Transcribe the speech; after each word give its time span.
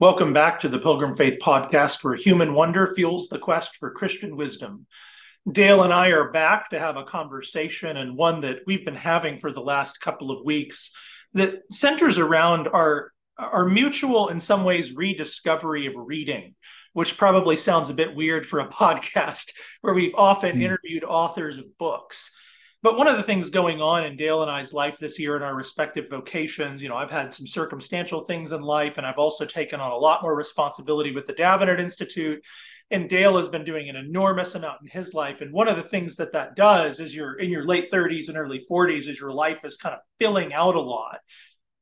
Welcome 0.00 0.32
back 0.32 0.60
to 0.60 0.70
the 0.70 0.78
Pilgrim 0.78 1.14
Faith 1.14 1.40
Podcast, 1.42 2.02
where 2.02 2.14
human 2.14 2.54
wonder 2.54 2.86
fuels 2.86 3.28
the 3.28 3.38
quest 3.38 3.76
for 3.76 3.90
Christian 3.90 4.34
wisdom. 4.34 4.86
Dale 5.52 5.82
and 5.82 5.92
I 5.92 6.06
are 6.06 6.32
back 6.32 6.70
to 6.70 6.78
have 6.78 6.96
a 6.96 7.04
conversation, 7.04 7.98
and 7.98 8.16
one 8.16 8.40
that 8.40 8.60
we've 8.66 8.82
been 8.82 8.94
having 8.96 9.40
for 9.40 9.52
the 9.52 9.60
last 9.60 10.00
couple 10.00 10.30
of 10.30 10.42
weeks 10.42 10.90
that 11.34 11.64
centers 11.70 12.16
around 12.16 12.66
our, 12.66 13.12
our 13.36 13.66
mutual, 13.66 14.28
in 14.28 14.40
some 14.40 14.64
ways, 14.64 14.96
rediscovery 14.96 15.84
of 15.84 15.92
reading, 15.94 16.54
which 16.94 17.18
probably 17.18 17.58
sounds 17.58 17.90
a 17.90 17.94
bit 17.94 18.16
weird 18.16 18.46
for 18.46 18.60
a 18.60 18.68
podcast 18.72 19.50
where 19.82 19.92
we've 19.92 20.14
often 20.14 20.56
mm. 20.56 20.62
interviewed 20.62 21.04
authors 21.04 21.58
of 21.58 21.76
books. 21.76 22.30
But 22.82 22.96
one 22.96 23.08
of 23.08 23.18
the 23.18 23.22
things 23.22 23.50
going 23.50 23.82
on 23.82 24.06
in 24.06 24.16
Dale 24.16 24.40
and 24.40 24.50
I's 24.50 24.72
life 24.72 24.98
this 24.98 25.18
year 25.18 25.36
in 25.36 25.42
our 25.42 25.54
respective 25.54 26.08
vocations, 26.08 26.82
you 26.82 26.88
know, 26.88 26.96
I've 26.96 27.10
had 27.10 27.34
some 27.34 27.46
circumstantial 27.46 28.24
things 28.24 28.52
in 28.52 28.62
life, 28.62 28.96
and 28.96 29.06
I've 29.06 29.18
also 29.18 29.44
taken 29.44 29.80
on 29.80 29.92
a 29.92 29.96
lot 29.96 30.22
more 30.22 30.34
responsibility 30.34 31.12
with 31.14 31.26
the 31.26 31.34
Davenant 31.34 31.78
Institute. 31.78 32.42
And 32.90 33.08
Dale 33.08 33.36
has 33.36 33.48
been 33.48 33.64
doing 33.64 33.88
an 33.88 33.96
enormous 33.96 34.54
amount 34.54 34.80
in 34.82 34.88
his 34.88 35.14
life. 35.14 35.42
And 35.42 35.52
one 35.52 35.68
of 35.68 35.76
the 35.76 35.82
things 35.82 36.16
that 36.16 36.32
that 36.32 36.56
does 36.56 37.00
is 37.00 37.14
you're 37.14 37.38
in 37.38 37.50
your 37.50 37.66
late 37.66 37.90
30s 37.90 38.28
and 38.28 38.36
early 38.36 38.62
40s, 38.68 39.08
as 39.08 39.20
your 39.20 39.32
life 39.32 39.64
is 39.64 39.76
kind 39.76 39.94
of 39.94 40.00
filling 40.18 40.52
out 40.52 40.74
a 40.74 40.80
lot, 40.80 41.18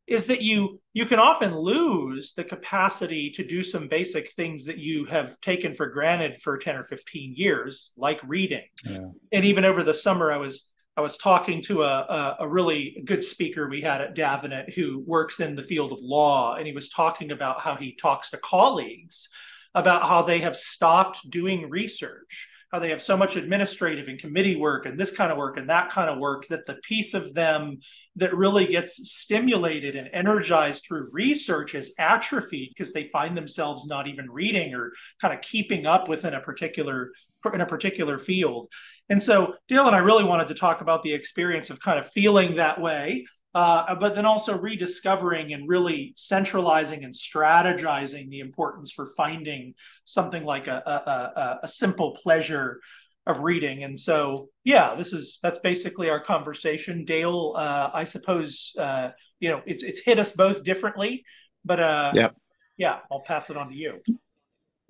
is 0.09 0.27
that 0.27 0.43
you 0.43 0.81
you 0.95 1.07
can 1.07 1.21
often 1.21 1.57
lose 1.57 2.33
the 2.33 2.45
capacity 2.45 3.31
to 3.31 3.47
do 3.47 3.63
some 3.63 3.89
basic 3.89 4.33
things 4.33 4.65
that 4.65 4.79
you 4.79 5.05
have 5.05 5.39
taken 5.41 5.75
for 5.75 5.87
granted 5.87 6.41
for 6.43 6.59
10 6.59 6.77
or 6.77 6.85
15 6.85 7.35
years, 7.37 7.93
like 7.97 8.19
reading. 8.27 8.65
Yeah. 8.85 9.11
And 9.33 9.45
even 9.45 9.65
over 9.65 9.83
the 9.83 9.95
summer, 9.95 10.33
I 10.33 10.39
was 10.39 10.65
I 10.99 11.01
was 11.01 11.17
talking 11.17 11.63
to 11.63 11.85
a, 11.85 11.87
a, 11.87 12.37
a, 12.41 12.49
really 12.49 13.01
good 13.05 13.23
speaker 13.23 13.69
we 13.69 13.83
had 13.83 14.01
at 14.01 14.17
Davenant 14.17 14.75
who 14.75 14.99
works 15.07 15.39
in 15.39 15.55
the 15.55 15.63
field 15.63 15.93
of 15.93 16.01
law, 16.01 16.57
and 16.57 16.67
he 16.67 16.73
was 16.73 16.89
talking 16.89 17.31
about 17.31 17.61
how 17.61 17.77
he 17.77 17.95
talks 17.95 18.31
to 18.31 18.37
colleagues 18.39 19.29
about 19.77 20.09
how 20.09 20.23
they 20.23 20.41
have 20.41 20.57
stopped 20.57 21.31
doing 21.31 21.71
research, 21.71 22.49
how 22.73 22.81
they 22.81 22.91
have 22.91 23.01
so 23.01 23.17
much 23.17 23.37
administrative 23.37 24.09
and 24.09 24.19
committee 24.19 24.57
work 24.57 24.87
and 24.87 24.99
this 24.99 25.13
kind 25.13 25.31
of 25.31 25.39
work 25.39 25.57
and 25.57 25.69
that 25.69 25.89
kind 25.91 26.11
of 26.11 26.19
work 26.19 26.49
that 26.49 26.67
the 26.67 26.75
piece 26.83 27.15
of 27.15 27.33
them 27.33 27.79
that 28.17 28.37
really 28.37 28.67
gets 28.67 29.09
stimulated 29.09 29.95
and 29.95 30.11
energized 30.13 30.85
through 30.85 31.09
research 31.13 31.77
is 31.77 31.95
atrophied 32.01 32.71
because 32.77 32.93
they 32.93 33.05
find 33.05 33.37
themselves 33.37 33.87
not 33.87 34.09
even 34.09 34.29
reading 34.29 34.75
or 34.75 34.93
kind 35.21 35.33
of 35.33 35.41
keeping 35.43 35.87
up 35.87 36.09
within 36.09 36.35
a 36.35 36.41
particular 36.41 37.13
in 37.55 37.61
a 37.61 37.67
particular 37.67 38.19
field. 38.19 38.69
And 39.09 39.23
so 39.23 39.55
Dale 39.69 39.87
and 39.87 39.97
I 39.97 40.01
really 40.01 40.25
wanted 40.25 40.49
to 40.49 40.55
talk 40.55 40.81
about 40.81 41.03
the 41.03 41.15
experience 41.15 41.71
of 41.71 41.81
kind 41.81 41.99
of 41.99 42.11
feeling 42.11 42.57
that 42.57 42.81
way, 42.81 43.27
uh, 43.55 43.95
but 43.95 44.15
then 44.15 44.27
also 44.27 44.57
rediscovering 44.57 45.53
and 45.53 45.69
really 45.69 46.13
centralizing 46.17 47.05
and 47.05 47.15
strategizing 47.15 48.29
the 48.29 48.41
importance 48.41 48.93
for 48.93 49.11
finding 49.17 49.75
something 50.05 50.45
like 50.45 50.67
a, 50.67 50.83
a, 50.87 51.41
a, 51.41 51.59
a 51.63 51.69
simple 51.69 52.17
pleasure 52.23 52.81
of 53.27 53.41
reading. 53.41 53.85
And 53.85 53.99
so, 53.99 54.49
yeah, 54.65 54.95
this 54.95 55.13
is 55.13 55.39
that's 55.43 55.59
basically 55.59 56.09
our 56.11 56.21
conversation. 56.21 57.05
Dale, 57.05 57.55
uh, 57.57 57.91
I 57.93 58.05
suppose 58.05 58.75
uh, 58.79 59.11
you 59.39 59.51
know 59.51 59.63
it's 59.67 59.83
it's 59.83 60.01
hit 60.01 60.19
us 60.19 60.33
both 60.33 60.65
differently, 60.65 61.25
but 61.65 61.79
uh, 61.79 62.13
yeah, 62.15 62.31
yeah, 62.77 62.99
I'll 63.13 63.21
pass 63.21 63.51
it 63.51 63.57
on 63.57 63.69
to 63.69 63.75
you. 63.75 64.01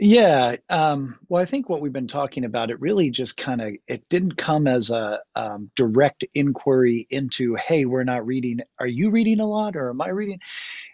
Yeah. 0.00 0.56
Um, 0.70 1.18
well, 1.28 1.42
I 1.42 1.44
think 1.44 1.68
what 1.68 1.80
we've 1.80 1.92
been 1.92 2.06
talking 2.06 2.44
about, 2.44 2.70
it 2.70 2.80
really 2.80 3.10
just 3.10 3.36
kind 3.36 3.60
of, 3.60 3.72
it 3.88 4.08
didn't 4.08 4.36
come 4.36 4.68
as 4.68 4.90
a 4.90 5.18
um, 5.34 5.70
direct 5.74 6.24
inquiry 6.34 7.06
into, 7.10 7.56
hey, 7.56 7.84
we're 7.84 8.04
not 8.04 8.24
reading. 8.24 8.60
Are 8.78 8.86
you 8.86 9.10
reading 9.10 9.40
a 9.40 9.46
lot 9.48 9.74
or 9.74 9.90
am 9.90 10.00
I 10.00 10.08
reading? 10.10 10.38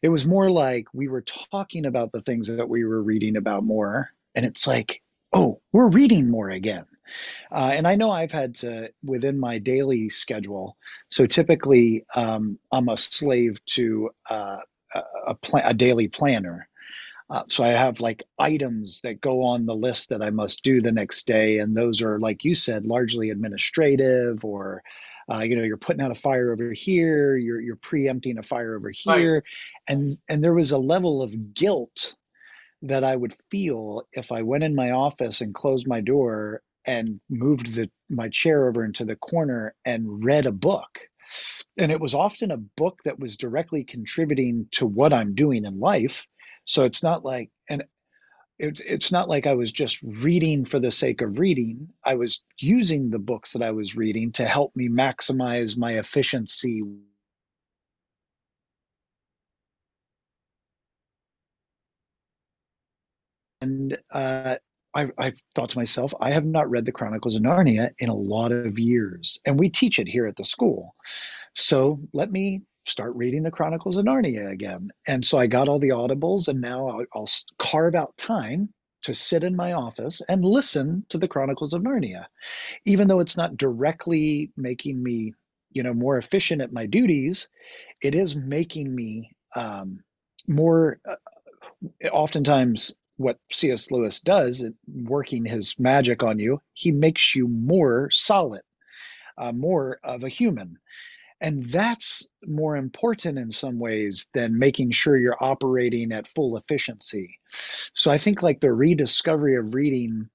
It 0.02 0.08
was 0.08 0.26
more 0.26 0.50
like 0.50 0.86
we 0.94 1.08
were 1.08 1.24
talking 1.50 1.86
about 1.86 2.12
the 2.12 2.22
things 2.22 2.48
that 2.48 2.68
we 2.68 2.84
were 2.84 3.02
reading 3.02 3.36
about 3.36 3.64
more. 3.64 4.10
And 4.34 4.46
it's 4.46 4.66
like, 4.66 5.02
oh, 5.34 5.60
we're 5.72 5.88
reading 5.88 6.30
more 6.30 6.50
again. 6.50 6.86
Uh, 7.52 7.72
and 7.74 7.86
I 7.86 7.96
know 7.96 8.10
I've 8.10 8.32
had 8.32 8.54
to, 8.56 8.90
within 9.04 9.38
my 9.38 9.58
daily 9.58 10.08
schedule, 10.08 10.76
so 11.10 11.26
typically 11.26 12.06
um, 12.14 12.58
I'm 12.72 12.88
a 12.88 12.96
slave 12.96 13.64
to 13.66 14.10
uh, 14.30 14.58
a, 14.94 15.02
a, 15.28 15.36
a 15.64 15.74
daily 15.74 16.08
planner. 16.08 16.68
Uh, 17.34 17.42
so 17.48 17.64
I 17.64 17.70
have 17.70 17.98
like 17.98 18.22
items 18.38 19.00
that 19.00 19.20
go 19.20 19.42
on 19.42 19.66
the 19.66 19.74
list 19.74 20.08
that 20.10 20.22
I 20.22 20.30
must 20.30 20.62
do 20.62 20.80
the 20.80 20.92
next 20.92 21.26
day, 21.26 21.58
and 21.58 21.76
those 21.76 22.00
are, 22.00 22.20
like 22.20 22.44
you 22.44 22.54
said, 22.54 22.86
largely 22.86 23.30
administrative, 23.30 24.44
or 24.44 24.84
uh, 25.28 25.40
you 25.40 25.56
know, 25.56 25.64
you're 25.64 25.76
putting 25.76 26.00
out 26.00 26.12
a 26.12 26.14
fire 26.14 26.52
over 26.52 26.70
here, 26.70 27.36
you're 27.36 27.60
you're 27.60 27.74
preempting 27.74 28.38
a 28.38 28.42
fire 28.44 28.76
over 28.76 28.88
here, 28.88 29.34
right. 29.34 29.42
and 29.88 30.16
and 30.28 30.44
there 30.44 30.54
was 30.54 30.70
a 30.70 30.78
level 30.78 31.22
of 31.22 31.54
guilt 31.54 32.14
that 32.82 33.02
I 33.02 33.16
would 33.16 33.34
feel 33.50 34.06
if 34.12 34.30
I 34.30 34.42
went 34.42 34.62
in 34.62 34.76
my 34.76 34.92
office 34.92 35.40
and 35.40 35.52
closed 35.52 35.88
my 35.88 36.00
door 36.00 36.62
and 36.86 37.18
moved 37.28 37.74
the 37.74 37.90
my 38.08 38.28
chair 38.28 38.68
over 38.68 38.84
into 38.84 39.04
the 39.04 39.16
corner 39.16 39.74
and 39.84 40.24
read 40.24 40.46
a 40.46 40.52
book. 40.52 41.00
And 41.78 41.90
it 41.90 42.00
was 42.00 42.14
often 42.14 42.52
a 42.52 42.58
book 42.58 43.00
that 43.04 43.18
was 43.18 43.36
directly 43.36 43.82
contributing 43.82 44.68
to 44.72 44.86
what 44.86 45.12
I'm 45.12 45.34
doing 45.34 45.64
in 45.64 45.80
life 45.80 46.28
so 46.64 46.84
it's 46.84 47.02
not 47.02 47.24
like, 47.24 47.50
and 47.68 47.84
it's 48.58 48.80
it's 48.80 49.12
not 49.12 49.28
like 49.28 49.46
I 49.46 49.54
was 49.54 49.72
just 49.72 50.00
reading 50.02 50.64
for 50.64 50.78
the 50.78 50.90
sake 50.92 51.22
of 51.22 51.38
reading. 51.38 51.88
I 52.04 52.14
was 52.14 52.42
using 52.58 53.10
the 53.10 53.18
books 53.18 53.52
that 53.52 53.62
I 53.62 53.72
was 53.72 53.96
reading 53.96 54.32
to 54.32 54.46
help 54.46 54.74
me 54.76 54.88
maximize 54.88 55.76
my 55.76 55.98
efficiency. 55.98 56.82
And 63.60 63.96
uh, 64.10 64.56
I, 64.94 65.08
I 65.18 65.32
thought 65.54 65.70
to 65.70 65.78
myself, 65.78 66.14
I 66.20 66.30
have 66.32 66.44
not 66.44 66.70
read 66.70 66.84
the 66.84 66.92
Chronicles 66.92 67.34
of 67.34 67.42
Narnia 67.42 67.90
in 67.98 68.08
a 68.08 68.14
lot 68.14 68.52
of 68.52 68.78
years, 68.78 69.40
and 69.46 69.58
we 69.58 69.68
teach 69.68 69.98
it 69.98 70.06
here 70.06 70.26
at 70.26 70.36
the 70.36 70.44
school. 70.44 70.94
So 71.54 72.00
let 72.12 72.30
me 72.30 72.62
start 72.84 73.14
reading 73.16 73.42
the 73.42 73.50
Chronicles 73.50 73.96
of 73.96 74.04
Narnia 74.04 74.50
again. 74.50 74.90
And 75.08 75.24
so 75.24 75.38
I 75.38 75.46
got 75.46 75.68
all 75.68 75.78
the 75.78 75.90
audibles, 75.90 76.48
and 76.48 76.60
now 76.60 76.88
I'll, 76.88 77.04
I'll 77.14 77.28
carve 77.58 77.94
out 77.94 78.16
time 78.16 78.72
to 79.02 79.14
sit 79.14 79.44
in 79.44 79.54
my 79.54 79.72
office 79.72 80.22
and 80.28 80.44
listen 80.44 81.04
to 81.10 81.18
the 81.18 81.28
Chronicles 81.28 81.74
of 81.74 81.82
Narnia, 81.82 82.26
even 82.86 83.08
though 83.08 83.20
it's 83.20 83.36
not 83.36 83.56
directly 83.56 84.50
making 84.56 85.02
me, 85.02 85.34
you 85.70 85.82
know, 85.82 85.94
more 85.94 86.18
efficient 86.18 86.62
at 86.62 86.72
my 86.72 86.86
duties. 86.86 87.48
It 88.02 88.14
is 88.14 88.36
making 88.36 88.94
me 88.94 89.30
um, 89.54 90.00
more. 90.46 91.00
Uh, 91.08 91.16
oftentimes, 92.12 92.94
what 93.16 93.38
C.S. 93.52 93.90
Lewis 93.90 94.20
does, 94.20 94.64
working 94.86 95.44
his 95.44 95.78
magic 95.78 96.22
on 96.22 96.38
you, 96.38 96.60
he 96.72 96.90
makes 96.90 97.34
you 97.34 97.46
more 97.46 98.10
solid, 98.10 98.62
uh, 99.38 99.52
more 99.52 99.98
of 100.02 100.24
a 100.24 100.28
human. 100.28 100.78
And 101.44 101.70
that's 101.70 102.26
more 102.46 102.74
important 102.74 103.38
in 103.38 103.50
some 103.50 103.78
ways 103.78 104.28
than 104.32 104.58
making 104.58 104.92
sure 104.92 105.18
you're 105.18 105.44
operating 105.44 106.10
at 106.10 106.26
full 106.26 106.56
efficiency. 106.56 107.38
So 107.92 108.10
I 108.10 108.16
think 108.16 108.42
like 108.42 108.60
the 108.60 108.72
rediscovery 108.72 109.58
of 109.58 109.74
reading 109.74 110.30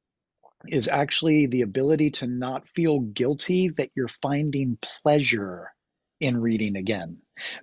is 0.68 0.88
actually 0.88 1.48
the 1.48 1.64
ability 1.64 2.12
to 2.12 2.28
not 2.28 2.68
feel 2.68 3.00
guilty 3.00 3.70
that 3.70 3.90
you're 3.96 4.08
finding 4.08 4.78
pleasure 5.02 5.72
in 6.20 6.38
reading 6.38 6.76
again 6.76 7.18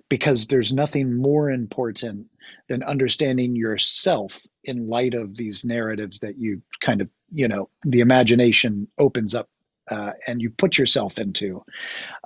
because 0.09 0.47
there's 0.47 0.73
nothing 0.73 1.15
more 1.15 1.49
important 1.49 2.25
than 2.67 2.83
understanding 2.83 3.55
yourself 3.55 4.41
in 4.65 4.89
light 4.89 5.13
of 5.13 5.37
these 5.37 5.63
narratives 5.63 6.19
that 6.19 6.37
you 6.37 6.61
kind 6.81 6.99
of 6.99 7.07
you 7.31 7.47
know 7.47 7.69
the 7.85 7.99
imagination 7.99 8.87
opens 8.97 9.35
up 9.35 9.47
uh, 9.91 10.11
and 10.25 10.41
you 10.41 10.49
put 10.49 10.77
yourself 10.77 11.19
into 11.19 11.63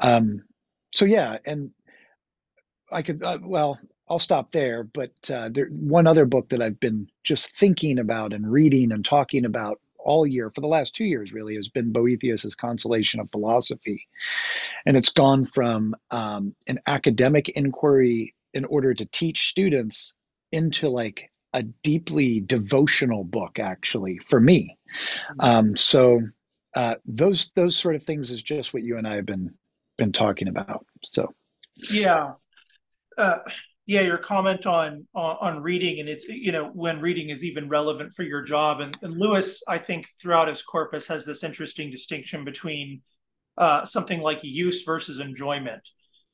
um, 0.01 0.41
so 0.91 1.05
yeah, 1.05 1.37
and 1.45 1.71
I 2.91 3.01
could 3.01 3.23
uh, 3.23 3.39
well, 3.41 3.79
I'll 4.09 4.19
stop 4.19 4.51
there. 4.51 4.83
But 4.83 5.11
uh, 5.29 5.49
there 5.51 5.67
one 5.67 6.07
other 6.07 6.25
book 6.25 6.49
that 6.49 6.61
I've 6.61 6.79
been 6.79 7.07
just 7.23 7.55
thinking 7.57 7.99
about 7.99 8.33
and 8.33 8.51
reading 8.51 8.91
and 8.91 9.03
talking 9.03 9.45
about 9.45 9.79
all 10.03 10.25
year 10.25 10.51
for 10.53 10.61
the 10.61 10.67
last 10.67 10.95
two 10.95 11.05
years 11.05 11.31
really 11.31 11.55
has 11.55 11.69
been 11.69 11.93
Boethius's 11.93 12.55
Consolation 12.55 13.19
of 13.19 13.31
Philosophy, 13.31 14.07
and 14.85 14.97
it's 14.97 15.09
gone 15.09 15.45
from 15.45 15.95
um, 16.09 16.55
an 16.67 16.79
academic 16.87 17.49
inquiry 17.49 18.35
in 18.53 18.65
order 18.65 18.93
to 18.93 19.05
teach 19.05 19.49
students 19.49 20.13
into 20.51 20.89
like 20.89 21.31
a 21.53 21.63
deeply 21.63 22.41
devotional 22.41 23.23
book 23.23 23.59
actually 23.59 24.17
for 24.19 24.39
me. 24.39 24.77
Mm-hmm. 25.31 25.41
Um, 25.41 25.75
so 25.77 26.21
uh, 26.75 26.95
those 27.05 27.51
those 27.55 27.75
sort 27.75 27.95
of 27.95 28.03
things 28.03 28.31
is 28.31 28.41
just 28.41 28.73
what 28.73 28.83
you 28.83 28.97
and 28.97 29.07
I 29.07 29.15
have 29.15 29.25
been 29.25 29.53
been 30.01 30.11
talking 30.11 30.47
about. 30.47 30.85
So, 31.03 31.21
yeah, 31.91 32.33
uh, 33.17 33.39
yeah, 33.85 34.01
your 34.01 34.17
comment 34.17 34.65
on, 34.65 35.07
on, 35.13 35.37
on 35.47 35.63
reading 35.63 35.99
and 35.99 36.09
it's 36.09 36.27
you 36.27 36.51
know 36.51 36.65
when 36.73 37.01
reading 37.01 37.29
is 37.29 37.43
even 37.43 37.69
relevant 37.69 38.13
for 38.15 38.23
your 38.23 38.41
job, 38.41 38.79
and, 38.81 38.97
and 39.03 39.13
Lewis, 39.23 39.61
I 39.67 39.77
think 39.77 40.07
throughout 40.19 40.47
his 40.47 40.61
corpus 40.63 41.07
has 41.07 41.23
this 41.25 41.43
interesting 41.43 41.91
distinction 41.91 42.43
between 42.43 43.01
uh, 43.57 43.85
something 43.85 44.21
like 44.21 44.39
use 44.43 44.83
versus 44.83 45.19
enjoyment. 45.19 45.83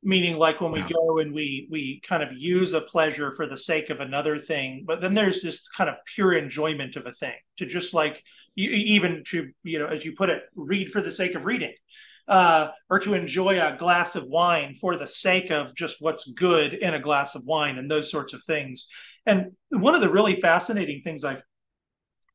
meaning 0.04 0.38
like 0.38 0.62
when 0.62 0.72
we 0.72 0.80
yeah. 0.82 0.90
go 0.94 1.20
and 1.20 1.34
we 1.34 1.68
we 1.72 2.02
kind 2.08 2.24
of 2.24 2.30
use 2.34 2.74
a 2.74 2.82
pleasure 2.82 3.32
for 3.32 3.48
the 3.48 3.58
sake 3.58 3.90
of 3.90 4.00
another 4.00 4.38
thing 4.38 4.84
but 4.86 5.02
then 5.02 5.14
there's 5.14 5.42
this 5.42 5.68
kind 5.70 5.90
of 5.90 5.96
pure 6.16 6.34
enjoyment 6.34 6.96
of 6.96 7.06
a 7.06 7.12
thing 7.12 7.34
to 7.58 7.66
just 7.66 7.94
like 7.94 8.24
even 8.56 9.24
to 9.26 9.50
you 9.64 9.80
know 9.80 9.88
as 9.88 10.06
you 10.06 10.12
put 10.16 10.30
it 10.30 10.44
read 10.56 10.88
for 10.94 11.02
the 11.02 11.12
sake 11.12 11.36
of 11.36 11.46
reading 11.46 11.74
uh, 12.28 12.68
or 12.90 13.00
to 13.00 13.14
enjoy 13.14 13.60
a 13.60 13.78
glass 13.78 14.16
of 14.16 14.26
wine 14.26 14.76
for 14.76 14.98
the 14.98 15.08
sake 15.08 15.50
of 15.50 15.74
just 15.76 15.98
what's 16.00 16.30
good 16.32 16.74
in 16.74 16.94
a 16.94 17.00
glass 17.00 17.36
of 17.36 17.46
wine 17.46 17.78
and 17.78 17.90
those 17.90 18.12
sorts 18.12 18.34
of 18.34 18.44
things 18.44 18.88
and 19.26 19.52
one 19.70 19.96
of 19.96 20.02
the 20.02 20.10
really 20.10 20.40
fascinating 20.40 21.02
things 21.04 21.24
i've 21.24 21.44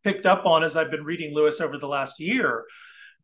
picked 0.03 0.27
up 0.27 0.47
on 0.47 0.65
as 0.65 0.77
i've 0.77 0.91
been 0.91 1.05
reading 1.05 1.35
lewis 1.35 1.61
over 1.61 1.79
the 1.79 1.87
last 1.87 2.21
year 2.21 2.65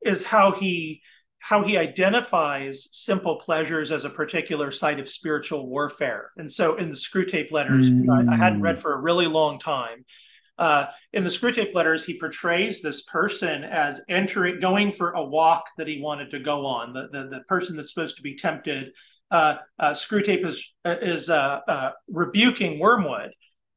is 0.03 0.25
how 0.25 0.53
he 0.53 1.01
how 1.41 1.63
he 1.63 1.77
identifies 1.77 2.89
simple 2.93 3.37
pleasures 3.37 3.93
as 3.93 4.05
a 4.05 4.11
particular 4.11 4.71
site 4.71 4.99
of 4.99 5.09
spiritual 5.09 5.69
warfare. 5.69 6.33
And 6.37 6.51
so 6.51 6.77
in 6.77 6.91
the 6.91 6.97
Screwtape 6.97 7.53
letters, 7.53 7.91
mm. 7.91 8.09
I, 8.11 8.35
I, 8.35 8.37
hadn't 8.37 8.61
read 8.61 8.81
for 8.81 8.93
a 8.93 9.01
really 9.01 9.27
long 9.27 9.59
time. 9.59 10.05
Uh, 10.59 10.87
in 11.13 11.23
the 11.23 11.29
Screwtape 11.29 11.75
letters, 11.75 12.05
he 12.05 12.19
portrays 12.19 12.83
this 12.83 13.03
person 13.03 13.65
as 13.65 14.01
entering, 14.09 14.59
going 14.59 14.91
for 14.91 15.13
a 15.13 15.25
walk 15.25 15.65
that 15.77 15.87
he 15.87 16.01
wanted 16.01 16.31
to 16.33 16.41
go 16.41 16.67
on. 16.67 16.93
The 16.93 17.09
the, 17.13 17.29
the 17.29 17.41
person 17.49 17.77
that's 17.77 17.93
supposed 17.93 18.17
to 18.17 18.23
be 18.23 18.37
tempted. 18.37 18.93
Uh, 19.31 19.57
uh, 19.79 19.93
Screwtape 19.93 20.45
is 20.45 20.75
is 20.85 21.31
uh, 21.31 21.61
uh, 21.69 21.91
rebuking 22.09 22.79
Wormwood 22.79 23.31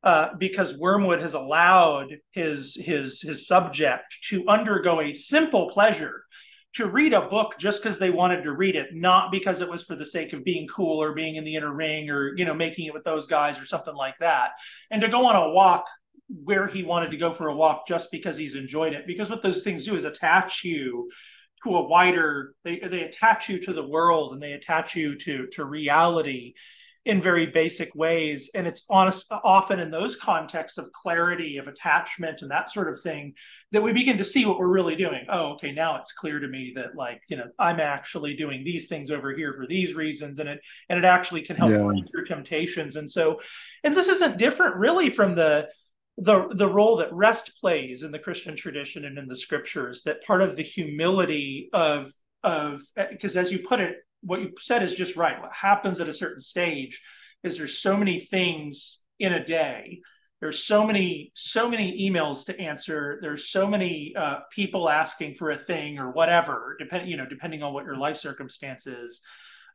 uh, 0.04 0.30
because 0.38 0.78
Wormwood 0.78 1.22
has 1.22 1.34
allowed 1.34 2.08
his 2.32 2.76
his 2.76 3.22
his 3.22 3.48
subject 3.48 4.18
to 4.30 4.48
undergo 4.48 5.02
a 5.02 5.14
simple 5.14 5.70
pleasure 5.70 6.24
to 6.74 6.88
read 6.88 7.14
a 7.14 7.22
book 7.22 7.52
just 7.60 7.84
because 7.84 8.00
they 8.00 8.10
wanted 8.10 8.44
to 8.44 8.54
read 8.54 8.76
it, 8.76 8.88
not 8.94 9.30
because 9.30 9.60
it 9.60 9.70
was 9.70 9.84
for 9.84 9.96
the 9.96 10.06
sake 10.06 10.32
of 10.32 10.44
being 10.46 10.68
cool 10.68 11.02
or 11.04 11.14
being 11.14 11.36
in 11.36 11.44
the 11.44 11.56
inner 11.56 11.74
ring 11.74 12.10
or 12.10 12.36
you 12.36 12.46
know 12.46 12.54
making 12.54 12.86
it 12.86 12.94
with 12.94 13.04
those 13.04 13.28
guys 13.28 13.60
or 13.60 13.66
something 13.66 13.96
like 13.96 14.16
that, 14.20 14.52
and 14.90 15.02
to 15.02 15.10
go 15.10 15.26
on 15.26 15.36
a 15.36 15.50
walk 15.52 15.86
where 16.28 16.68
he 16.68 16.84
wanted 16.84 17.10
to 17.10 17.18
go 17.18 17.34
for 17.34 17.50
a 17.50 17.56
walk 17.56 17.88
just 17.88 18.12
because 18.12 18.38
he's 18.38 18.56
enjoyed 18.56 18.94
it. 18.94 19.06
Because 19.08 19.30
what 19.30 19.44
those 19.44 19.64
things 19.64 19.86
do 19.86 19.96
is 19.96 20.06
attach 20.06 20.64
you 20.64 21.10
to 21.64 21.76
a 21.76 21.88
wider 21.88 22.56
they 22.64 22.80
they 22.80 23.02
attach 23.02 23.48
you 23.48 23.60
to 23.60 23.74
the 23.74 23.86
world 23.86 24.34
and 24.34 24.42
they 24.42 24.54
attach 24.54 24.96
you 24.96 25.16
to 25.16 25.48
to 25.48 25.64
reality 25.64 26.54
in 27.06 27.20
very 27.20 27.48
basic 27.48 27.96
ways. 27.96 28.52
And 28.54 28.68
it's 28.68 28.86
honest, 28.90 29.32
often 29.44 29.80
in 29.80 29.90
those 29.90 30.16
contexts 30.16 30.78
of 30.78 30.92
clarity, 30.92 31.58
of 31.58 31.68
attachment, 31.68 32.44
and 32.44 32.52
that 32.52 32.70
sort 32.70 32.90
of 32.90 33.02
thing 33.02 33.34
that 33.72 33.82
we 33.82 33.92
begin 33.92 34.20
to 34.20 34.24
see 34.24 34.46
what 34.46 34.60
we're 34.60 34.68
really 34.68 34.96
doing. 34.96 35.26
Oh, 35.28 35.54
okay, 35.54 35.72
now 35.72 35.98
it's 35.98 36.12
clear 36.12 36.40
to 36.40 36.48
me 36.48 36.74
that 36.76 36.96
like 36.96 37.22
you 37.28 37.38
know 37.38 37.46
I'm 37.58 37.80
actually 37.80 38.36
doing 38.36 38.64
these 38.64 38.88
things 38.88 39.10
over 39.10 39.34
here 39.34 39.54
for 39.54 39.66
these 39.66 39.96
reasons, 39.96 40.38
and 40.40 40.48
it 40.48 40.62
and 40.90 41.00
it 41.00 41.06
actually 41.06 41.42
can 41.42 41.56
help 41.56 41.72
yeah. 41.72 41.82
break 41.82 42.04
your 42.14 42.24
temptations. 42.24 42.96
And 42.96 43.10
so, 43.10 43.40
and 43.84 43.96
this 43.96 44.08
isn't 44.08 44.38
different 44.38 44.76
really 44.76 45.10
from 45.10 45.36
the 45.36 45.70
the 46.18 46.50
the 46.54 46.68
role 46.68 46.98
that 46.98 47.14
rest 47.14 47.54
plays 47.60 48.04
in 48.04 48.12
the 48.12 48.20
Christian 48.20 48.56
tradition 48.56 49.06
and 49.06 49.18
in 49.18 49.28
the 49.28 49.36
scriptures. 49.36 50.04
That 50.04 50.24
part 50.24 50.42
of 50.42 50.56
the 50.56 50.64
humility 50.64 51.70
of 51.74 52.12
of 52.44 52.82
because 52.96 53.38
as 53.38 53.52
you 53.52 53.60
put 53.60 53.80
it 53.80 53.98
what 54.22 54.42
you 54.42 54.52
said 54.60 54.84
is 54.84 54.96
just 54.96 55.16
right. 55.16 55.42
What 55.42 55.54
happens 55.54 56.00
at 56.00 56.10
a 56.10 56.14
certain 56.14 56.42
stage 56.42 57.02
is 57.44 57.58
there's 57.58 57.80
so 57.80 57.98
many 57.98 58.20
things 58.20 59.00
in 59.20 59.34
a 59.34 59.44
day. 59.44 60.02
There's 60.40 60.64
so 60.64 60.86
many 60.86 61.32
so 61.36 61.70
many 61.70 62.10
emails 62.10 62.46
to 62.46 62.60
answer. 62.60 63.20
There's 63.22 63.50
so 63.50 63.68
many 63.68 64.14
uh, 64.18 64.40
people 64.52 64.90
asking 64.90 65.36
for 65.36 65.52
a 65.52 65.58
thing 65.58 66.00
or 66.00 66.12
whatever, 66.12 66.76
depending 66.80 67.10
you 67.10 67.18
know 67.18 67.28
depending 67.28 67.62
on 67.62 67.74
what 67.74 67.86
your 67.86 67.98
life 67.98 68.18
circumstances, 68.18 69.22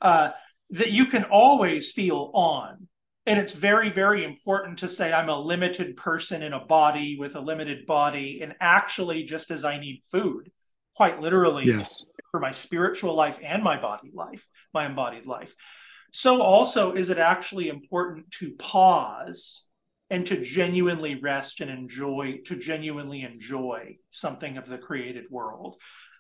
uh, 0.02 0.30
that 0.70 0.90
you 0.90 1.06
can 1.06 1.24
always 1.24 1.92
feel 1.92 2.30
on. 2.34 2.88
And 3.26 3.40
it's 3.40 3.52
very 3.52 3.90
very 3.90 4.24
important 4.24 4.78
to 4.78 4.88
say 4.88 5.12
I'm 5.12 5.28
a 5.28 5.38
limited 5.38 5.96
person 5.96 6.42
in 6.42 6.52
a 6.52 6.64
body 6.64 7.16
with 7.18 7.34
a 7.34 7.40
limited 7.40 7.86
body, 7.86 8.40
and 8.42 8.54
actually 8.60 9.24
just 9.24 9.50
as 9.50 9.64
I 9.64 9.78
need 9.78 10.02
food, 10.10 10.50
quite 10.94 11.20
literally 11.20 11.66
yes 11.66 12.06
for 12.36 12.40
my 12.40 12.50
spiritual 12.50 13.14
life 13.14 13.38
and 13.42 13.62
my 13.62 13.80
body 13.80 14.10
life, 14.12 14.46
my 14.74 14.84
embodied 14.84 15.24
life. 15.26 15.54
So, 16.12 16.42
also, 16.42 16.94
is 16.94 17.08
it 17.08 17.16
actually 17.16 17.68
important 17.68 18.30
to 18.32 18.52
pause 18.58 19.64
and 20.10 20.26
to 20.26 20.40
genuinely 20.42 21.18
rest 21.20 21.62
and 21.62 21.70
enjoy, 21.70 22.40
to 22.44 22.56
genuinely 22.56 23.22
enjoy 23.22 23.96
something 24.10 24.58
of 24.58 24.68
the 24.68 24.76
created 24.76 25.24
world? 25.30 25.76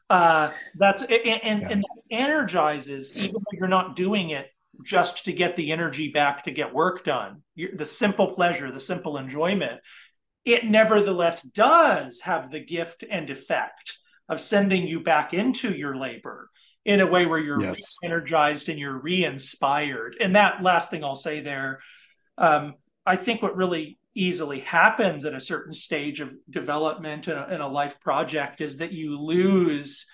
Uh, 0.08 0.52
that's 0.74 1.02
and, 1.02 1.12
and, 1.12 1.60
yeah. 1.62 1.68
and 1.68 1.82
that 1.82 2.02
energizes, 2.10 3.16
even 3.22 3.34
though 3.34 3.58
you're 3.58 3.68
not 3.68 3.94
doing 3.94 4.30
it 4.30 4.46
just 4.84 5.24
to 5.24 5.32
get 5.32 5.56
the 5.56 5.72
energy 5.72 6.08
back 6.08 6.44
to 6.44 6.50
get 6.50 6.74
work 6.74 7.04
done. 7.04 7.42
The 7.56 7.84
simple 7.84 8.34
pleasure, 8.34 8.70
the 8.70 8.80
simple 8.80 9.16
enjoyment, 9.16 9.80
it 10.44 10.64
nevertheless 10.64 11.42
does 11.42 12.20
have 12.20 12.50
the 12.50 12.60
gift 12.60 13.04
and 13.08 13.28
effect 13.30 13.98
of 14.28 14.40
sending 14.40 14.86
you 14.86 15.00
back 15.00 15.34
into 15.34 15.72
your 15.72 15.96
labor 15.96 16.50
in 16.84 17.00
a 17.00 17.06
way 17.06 17.26
where 17.26 17.38
you're 17.38 17.62
yes. 17.62 17.96
energized 18.04 18.68
and 18.68 18.78
you're 18.78 18.98
re-inspired. 18.98 20.16
And 20.20 20.36
that 20.36 20.62
last 20.62 20.90
thing 20.90 21.02
I'll 21.02 21.16
say 21.16 21.40
there, 21.40 21.80
um, 22.38 22.74
I 23.04 23.16
think 23.16 23.42
what 23.42 23.56
really 23.56 23.98
easily 24.14 24.60
happens 24.60 25.24
at 25.24 25.34
a 25.34 25.40
certain 25.40 25.72
stage 25.72 26.20
of 26.20 26.32
development 26.48 27.28
in 27.28 27.36
a, 27.36 27.48
in 27.48 27.60
a 27.60 27.68
life 27.68 28.00
project 28.00 28.60
is 28.60 28.78
that 28.78 28.92
you 28.92 29.20
lose 29.20 30.06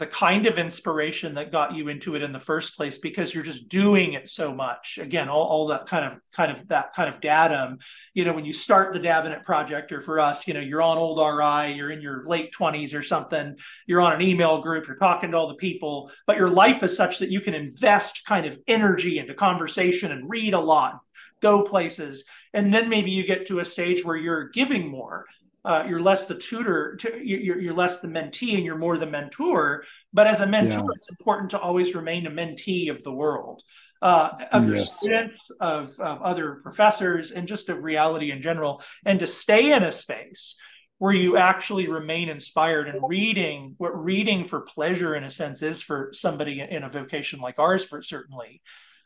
the 0.00 0.06
kind 0.06 0.46
of 0.46 0.58
inspiration 0.58 1.34
that 1.34 1.52
got 1.52 1.74
you 1.74 1.88
into 1.88 2.16
it 2.16 2.22
in 2.22 2.32
the 2.32 2.38
first 2.38 2.76
place 2.76 2.98
because 2.98 3.32
you're 3.32 3.44
just 3.44 3.68
doing 3.68 4.14
it 4.14 4.28
so 4.28 4.52
much. 4.52 4.98
Again 5.00 5.28
all, 5.28 5.44
all 5.44 5.66
that 5.68 5.86
kind 5.86 6.04
of 6.04 6.18
kind 6.32 6.50
of 6.50 6.66
that 6.68 6.94
kind 6.94 7.08
of 7.08 7.20
datum 7.20 7.78
you 8.14 8.24
know 8.24 8.32
when 8.32 8.44
you 8.44 8.52
start 8.52 8.92
the 8.92 8.98
davenant 8.98 9.44
project 9.44 9.92
or 9.92 10.00
for 10.00 10.20
us 10.20 10.46
you 10.46 10.54
know 10.54 10.60
you're 10.60 10.82
on 10.82 10.96
old 10.96 11.18
ri 11.18 11.74
you're 11.74 11.90
in 11.90 12.00
your 12.00 12.24
late 12.26 12.52
20s 12.58 12.94
or 12.94 13.02
something 13.02 13.56
you're 13.86 14.00
on 14.00 14.12
an 14.12 14.22
email 14.22 14.60
group 14.62 14.86
you're 14.86 14.96
talking 14.96 15.30
to 15.30 15.36
all 15.36 15.48
the 15.48 15.54
people 15.54 16.10
but 16.26 16.36
your 16.36 16.50
life 16.50 16.82
is 16.82 16.96
such 16.96 17.18
that 17.18 17.30
you 17.30 17.40
can 17.40 17.54
invest 17.54 18.24
kind 18.26 18.46
of 18.46 18.58
energy 18.66 19.18
into 19.18 19.34
conversation 19.34 20.12
and 20.12 20.30
read 20.30 20.54
a 20.54 20.60
lot 20.60 21.00
go 21.42 21.62
places 21.62 22.24
and 22.54 22.72
then 22.72 22.88
maybe 22.88 23.10
you 23.10 23.24
get 23.24 23.46
to 23.46 23.60
a 23.60 23.64
stage 23.64 24.04
where 24.04 24.16
you're 24.16 24.48
giving 24.48 24.88
more 24.88 25.26
uh, 25.64 25.84
you're 25.88 26.00
less 26.00 26.24
the 26.24 26.34
tutor, 26.34 26.96
to, 26.96 27.20
you're, 27.22 27.60
you're 27.60 27.74
less 27.74 28.00
the 28.00 28.08
mentee, 28.08 28.56
and 28.56 28.64
you're 28.64 28.78
more 28.78 28.96
the 28.96 29.06
mentor. 29.06 29.84
But 30.12 30.26
as 30.26 30.40
a 30.40 30.46
mentor, 30.46 30.80
yeah. 30.80 30.94
it's 30.94 31.10
important 31.10 31.50
to 31.50 31.58
always 31.58 31.94
remain 31.94 32.26
a 32.26 32.30
mentee 32.30 32.90
of 32.90 33.02
the 33.02 33.12
world, 33.12 33.62
uh, 34.00 34.30
of 34.52 34.68
yes. 34.68 34.76
your 34.76 34.84
students, 34.86 35.50
of, 35.60 35.98
of 36.00 36.22
other 36.22 36.60
professors, 36.62 37.32
and 37.32 37.46
just 37.46 37.68
of 37.68 37.82
reality 37.82 38.30
in 38.30 38.40
general, 38.40 38.82
and 39.04 39.20
to 39.20 39.26
stay 39.26 39.72
in 39.72 39.82
a 39.82 39.92
space 39.92 40.56
where 41.00 41.14
you 41.14 41.38
actually 41.38 41.88
remain 41.88 42.28
inspired 42.28 42.86
and 42.86 43.00
reading 43.08 43.74
what 43.78 44.04
reading 44.04 44.44
for 44.44 44.60
pleasure 44.60 45.14
in 45.14 45.24
a 45.24 45.30
sense 45.30 45.62
is 45.62 45.82
for 45.82 46.10
somebody 46.12 46.60
in 46.60 46.82
a 46.82 46.90
vocation 46.90 47.40
like 47.40 47.58
ours 47.58 47.82
for 47.82 48.02
certainly 48.02 48.60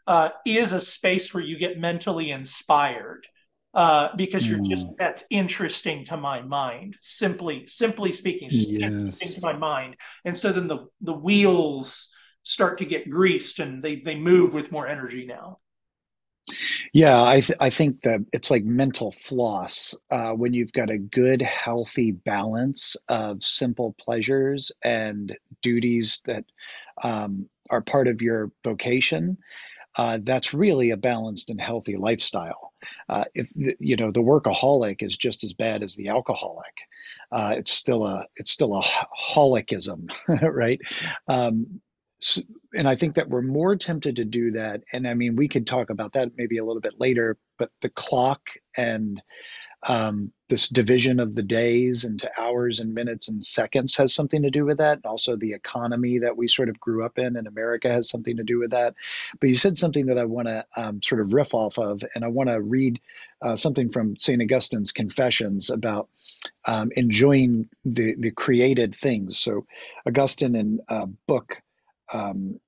uh, 0.08 0.30
is 0.44 0.72
a 0.72 0.80
space 0.80 1.32
where 1.32 1.42
you 1.42 1.56
get 1.56 1.78
mentally 1.78 2.32
inspired 2.32 3.28
uh, 3.74 4.08
because 4.16 4.48
you're 4.48 4.60
just 4.60 4.86
mm. 4.86 4.96
that's 4.96 5.24
interesting 5.30 6.04
to 6.06 6.16
my 6.16 6.40
mind. 6.40 6.96
Simply, 7.00 7.66
simply 7.66 8.12
speaking, 8.12 8.46
it's 8.46 8.56
just 8.56 8.68
yes. 8.70 8.92
interesting 8.92 9.40
to 9.40 9.40
my 9.40 9.52
mind. 9.52 9.96
And 10.24 10.36
so 10.36 10.52
then 10.52 10.68
the 10.68 10.86
the 11.00 11.12
wheels 11.12 12.10
start 12.44 12.78
to 12.78 12.84
get 12.84 13.10
greased 13.10 13.58
and 13.58 13.82
they 13.82 13.96
they 13.96 14.14
move 14.14 14.54
with 14.54 14.70
more 14.70 14.86
energy 14.86 15.26
now. 15.26 15.58
Yeah, 16.92 17.24
I 17.24 17.40
th- 17.40 17.58
I 17.58 17.70
think 17.70 18.02
that 18.02 18.20
it's 18.32 18.50
like 18.50 18.64
mental 18.64 19.12
floss 19.12 19.94
uh, 20.10 20.32
when 20.32 20.52
you've 20.52 20.72
got 20.72 20.90
a 20.90 20.98
good, 20.98 21.40
healthy 21.40 22.12
balance 22.12 22.96
of 23.08 23.42
simple 23.42 23.96
pleasures 23.98 24.70
and 24.84 25.34
duties 25.62 26.20
that 26.26 26.44
um, 27.02 27.48
are 27.70 27.80
part 27.80 28.08
of 28.08 28.20
your 28.20 28.52
vocation 28.62 29.38
uh, 29.96 30.18
that's 30.22 30.54
really 30.54 30.90
a 30.90 30.96
balanced 30.96 31.50
and 31.50 31.60
healthy 31.60 31.96
lifestyle. 31.96 32.72
Uh, 33.08 33.24
if 33.34 33.50
you 33.54 33.96
know 33.96 34.10
the 34.10 34.20
workaholic 34.20 35.02
is 35.02 35.16
just 35.16 35.44
as 35.44 35.52
bad 35.52 35.82
as 35.82 35.94
the 35.94 36.08
alcoholic, 36.08 36.74
uh, 37.32 37.54
it's 37.56 37.72
still 37.72 38.04
a 38.06 38.26
it's 38.36 38.50
still 38.50 38.74
a 38.74 38.80
holicism, 38.82 40.08
right? 40.42 40.80
Um, 41.28 41.80
so, 42.20 42.40
and 42.74 42.88
I 42.88 42.96
think 42.96 43.14
that 43.16 43.28
we're 43.28 43.42
more 43.42 43.76
tempted 43.76 44.16
to 44.16 44.24
do 44.24 44.50
that. 44.52 44.82
And 44.92 45.06
I 45.06 45.14
mean, 45.14 45.36
we 45.36 45.48
could 45.48 45.66
talk 45.66 45.90
about 45.90 46.12
that 46.14 46.30
maybe 46.36 46.58
a 46.58 46.64
little 46.64 46.80
bit 46.80 46.94
later. 46.98 47.36
But 47.58 47.70
the 47.82 47.90
clock 47.90 48.40
and 48.76 49.20
um, 49.86 50.32
this 50.48 50.68
division 50.68 51.20
of 51.20 51.34
the 51.34 51.42
days 51.42 52.04
into 52.04 52.30
hours 52.40 52.80
and 52.80 52.94
minutes 52.94 53.28
and 53.28 53.42
seconds 53.42 53.96
has 53.96 54.14
something 54.14 54.42
to 54.42 54.50
do 54.50 54.64
with 54.64 54.78
that. 54.78 54.96
And 54.96 55.06
also, 55.06 55.36
the 55.36 55.52
economy 55.52 56.18
that 56.18 56.36
we 56.36 56.48
sort 56.48 56.68
of 56.68 56.78
grew 56.80 57.04
up 57.04 57.18
in 57.18 57.36
in 57.36 57.46
America 57.46 57.88
has 57.88 58.08
something 58.08 58.36
to 58.36 58.42
do 58.44 58.58
with 58.58 58.70
that. 58.70 58.94
But 59.40 59.48
you 59.48 59.56
said 59.56 59.76
something 59.76 60.06
that 60.06 60.18
I 60.18 60.24
want 60.24 60.48
to 60.48 60.64
um, 60.76 61.02
sort 61.02 61.20
of 61.20 61.32
riff 61.32 61.54
off 61.54 61.78
of, 61.78 62.02
and 62.14 62.24
I 62.24 62.28
want 62.28 62.50
to 62.50 62.60
read 62.60 63.00
uh, 63.42 63.56
something 63.56 63.90
from 63.90 64.16
St. 64.16 64.40
Augustine's 64.40 64.92
Confessions 64.92 65.70
about 65.70 66.08
um, 66.66 66.90
enjoying 66.96 67.68
the, 67.84 68.14
the 68.18 68.30
created 68.30 68.94
things. 68.94 69.38
So, 69.38 69.66
Augustine 70.06 70.54
in 70.54 70.80
uh, 70.88 71.06
book 71.26 71.62
um, 72.12 72.60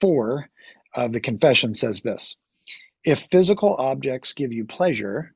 four 0.00 0.48
of 0.94 1.12
the 1.12 1.20
confession 1.20 1.74
says 1.74 2.02
this 2.02 2.36
If 3.04 3.28
physical 3.30 3.74
objects 3.76 4.32
give 4.32 4.52
you 4.52 4.64
pleasure, 4.64 5.34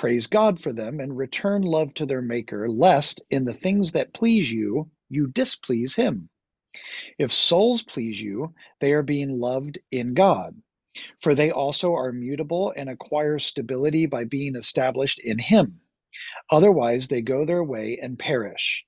praise 0.00 0.28
God 0.28 0.58
for 0.58 0.72
them 0.72 0.98
and 0.98 1.14
return 1.14 1.60
love 1.60 1.92
to 1.94 2.06
their 2.06 2.22
Maker, 2.22 2.70
lest 2.70 3.20
in 3.30 3.44
the 3.44 3.52
things 3.52 3.92
that 3.92 4.14
please 4.14 4.50
you, 4.50 4.90
you 5.10 5.26
displease 5.26 5.94
Him. 5.94 6.30
If 7.18 7.32
souls 7.32 7.82
please 7.82 8.18
you, 8.18 8.54
they 8.80 8.92
are 8.92 9.02
being 9.02 9.38
loved 9.38 9.78
in 9.90 10.14
God, 10.14 10.56
for 11.20 11.34
they 11.34 11.50
also 11.50 11.92
are 11.92 12.12
mutable 12.12 12.72
and 12.74 12.88
acquire 12.88 13.38
stability 13.38 14.06
by 14.06 14.24
being 14.24 14.56
established 14.56 15.20
in 15.20 15.38
Him. 15.38 15.82
Otherwise, 16.50 17.08
they 17.08 17.20
go 17.20 17.44
their 17.44 17.62
way 17.62 17.98
and 18.02 18.18
perish. 18.18 18.86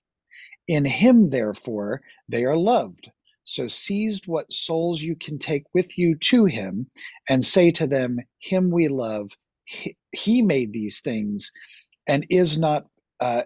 In 0.67 0.87
Him, 0.87 1.29
therefore, 1.29 2.01
they 2.27 2.47
are 2.47 2.57
loved 2.57 3.11
so 3.45 3.69
seize 3.69 4.23
what 4.27 4.53
souls 4.53 5.03
you 5.03 5.17
can 5.17 5.39
take 5.39 5.65
with 5.75 5.99
you 5.99 6.17
to 6.17 6.47
him 6.47 6.89
and 7.29 7.45
say 7.45 7.73
to 7.73 7.87
them, 7.87 8.19
Him 8.39 8.71
we 8.71 8.89
love. 8.89 9.31
He, 10.13 10.43
made 10.43 10.73
these 10.73 11.01
things 11.01 11.51
and 12.07 12.27
is 12.31 12.59
not 12.59 12.87
uh, 13.21 13.43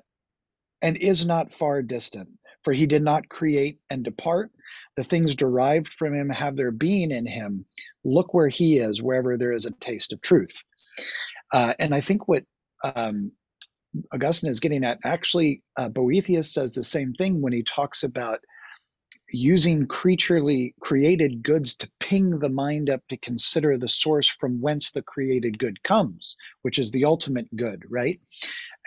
and 0.83 0.97
is 0.97 1.25
not 1.27 1.53
far 1.53 1.83
distant. 1.83 2.29
For 2.65 2.73
he 2.73 2.87
did 2.87 3.03
not 3.03 3.29
create 3.29 3.79
and 3.91 4.03
depart. 4.03 4.51
The 4.97 5.05
things 5.05 5.37
derived 5.37 5.93
from 5.93 6.15
him 6.15 6.29
have 6.31 6.57
their 6.57 6.73
being 6.73 7.13
in 7.13 7.25
him. 7.25 7.65
Look 8.05 8.35
where 8.35 8.49
he 8.49 8.79
is, 8.79 9.01
wherever 9.01 9.37
there 9.37 9.53
is 9.53 9.67
a 9.67 9.71
taste 9.71 10.13
of 10.13 10.21
truth. 10.21 10.65
Uh, 11.53 11.75
and 11.79 11.95
I 11.95 12.01
think 12.01 12.27
what 12.27 12.43
um, 12.83 13.31
Augustine 14.13 14.51
is 14.51 14.59
getting 14.59 14.85
at, 14.85 14.99
actually, 15.05 15.63
uh, 15.77 15.89
Boethius 15.89 16.53
does 16.55 16.75
the 16.75 16.83
same 16.83 17.13
thing 17.15 17.41
when 17.41 17.53
he 17.53 17.63
talks 17.63 18.03
about 18.03 18.41
using 19.31 19.87
creaturely 19.87 20.75
created 20.81 21.43
goods 21.43 21.75
to 21.77 21.91
ping 22.01 22.39
the 22.39 22.49
mind 22.49 22.91
up 22.91 23.03
to 23.09 23.17
consider 23.17 23.77
the 23.77 23.89
source 23.89 24.29
from 24.29 24.61
whence 24.61 24.91
the 24.91 25.03
created 25.03 25.59
good 25.59 25.83
comes, 25.83 26.37
which 26.63 26.79
is 26.79 26.91
the 26.91 27.05
ultimate 27.05 27.49
good, 27.57 27.83
right? 27.89 28.21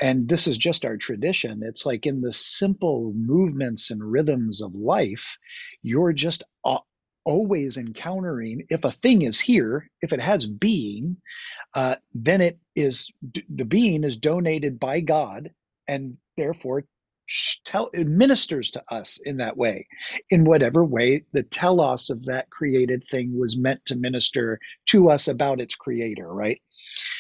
And 0.02 0.30
this 0.30 0.48
is 0.48 0.58
just 0.58 0.86
our 0.86 0.98
tradition. 0.98 1.62
It's 1.64 1.86
like 1.86 2.06
in 2.06 2.22
the 2.22 2.34
simple 2.34 3.14
movements 3.16 3.92
and 3.92 4.04
rhythms 4.04 4.62
of 4.62 4.74
life, 4.76 5.38
you're 5.82 6.14
just 6.14 6.44
always 7.26 7.78
encountering 7.78 8.66
if 8.70 8.84
a 8.86 8.92
thing 8.92 9.22
is 9.22 9.40
here, 9.40 9.90
if 10.02 10.14
it 10.14 10.20
has 10.20 10.48
being, 10.48 11.18
uh, 11.76 11.96
then 12.14 12.42
it 12.42 12.58
is 12.76 13.12
the 13.54 13.66
being 13.66 14.04
is 14.04 14.18
donated 14.18 14.80
by 14.80 15.02
God 15.02 15.52
and 15.88 16.18
therefore 16.38 16.86
tell 17.64 17.90
ministers 17.94 18.72
to 18.72 18.84
us 18.90 19.20
in 19.26 19.38
that 19.38 19.56
way 19.56 19.88
in 20.30 20.44
whatever 20.44 20.84
way 20.84 21.24
the 21.34 21.44
telos 21.44 22.10
of 22.10 22.26
that 22.26 22.50
created 22.50 23.04
thing 23.06 23.38
was 23.38 23.58
meant 23.58 23.86
to 23.86 23.96
minister 23.96 24.60
to 24.86 25.10
us 25.10 25.28
about 25.28 25.62
its 25.62 25.76
creator 25.76 26.34
right? 26.34 26.62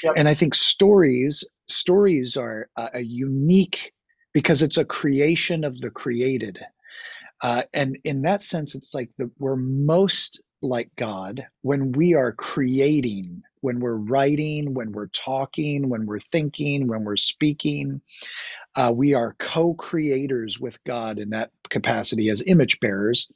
Yep. 0.03 0.13
and 0.17 0.29
i 0.29 0.33
think 0.33 0.55
stories 0.55 1.43
stories 1.67 2.37
are 2.37 2.69
uh, 2.75 2.89
a 2.93 3.01
unique 3.01 3.93
because 4.33 4.61
it's 4.61 4.77
a 4.77 4.85
creation 4.85 5.63
of 5.63 5.79
the 5.79 5.89
created. 5.89 6.59
Uh, 7.41 7.63
and 7.73 7.97
in 8.03 8.21
that 8.23 8.43
sense 8.43 8.75
it's 8.75 8.93
like 8.93 9.09
the, 9.17 9.31
we're 9.39 9.55
most 9.55 10.41
like 10.61 10.91
god 10.97 11.47
when 11.61 11.93
we 11.93 12.13
are 12.13 12.33
creating 12.33 13.41
when 13.61 13.79
we're 13.79 13.95
writing 13.95 14.73
when 14.73 14.91
we're 14.91 15.07
talking 15.07 15.87
when 15.87 16.05
we're 16.05 16.19
thinking 16.33 16.85
when 16.85 17.05
we're 17.05 17.15
speaking 17.15 18.01
uh, 18.79 18.91
we 18.91 19.13
are 19.13 19.35
co 19.39 19.73
creators 19.73 20.57
with 20.59 20.81
God 20.85 21.19
in 21.19 21.31
that 21.31 21.51
capacity 21.69 22.29
as 22.29 22.43
image 22.47 22.79
bearers. 22.79 23.29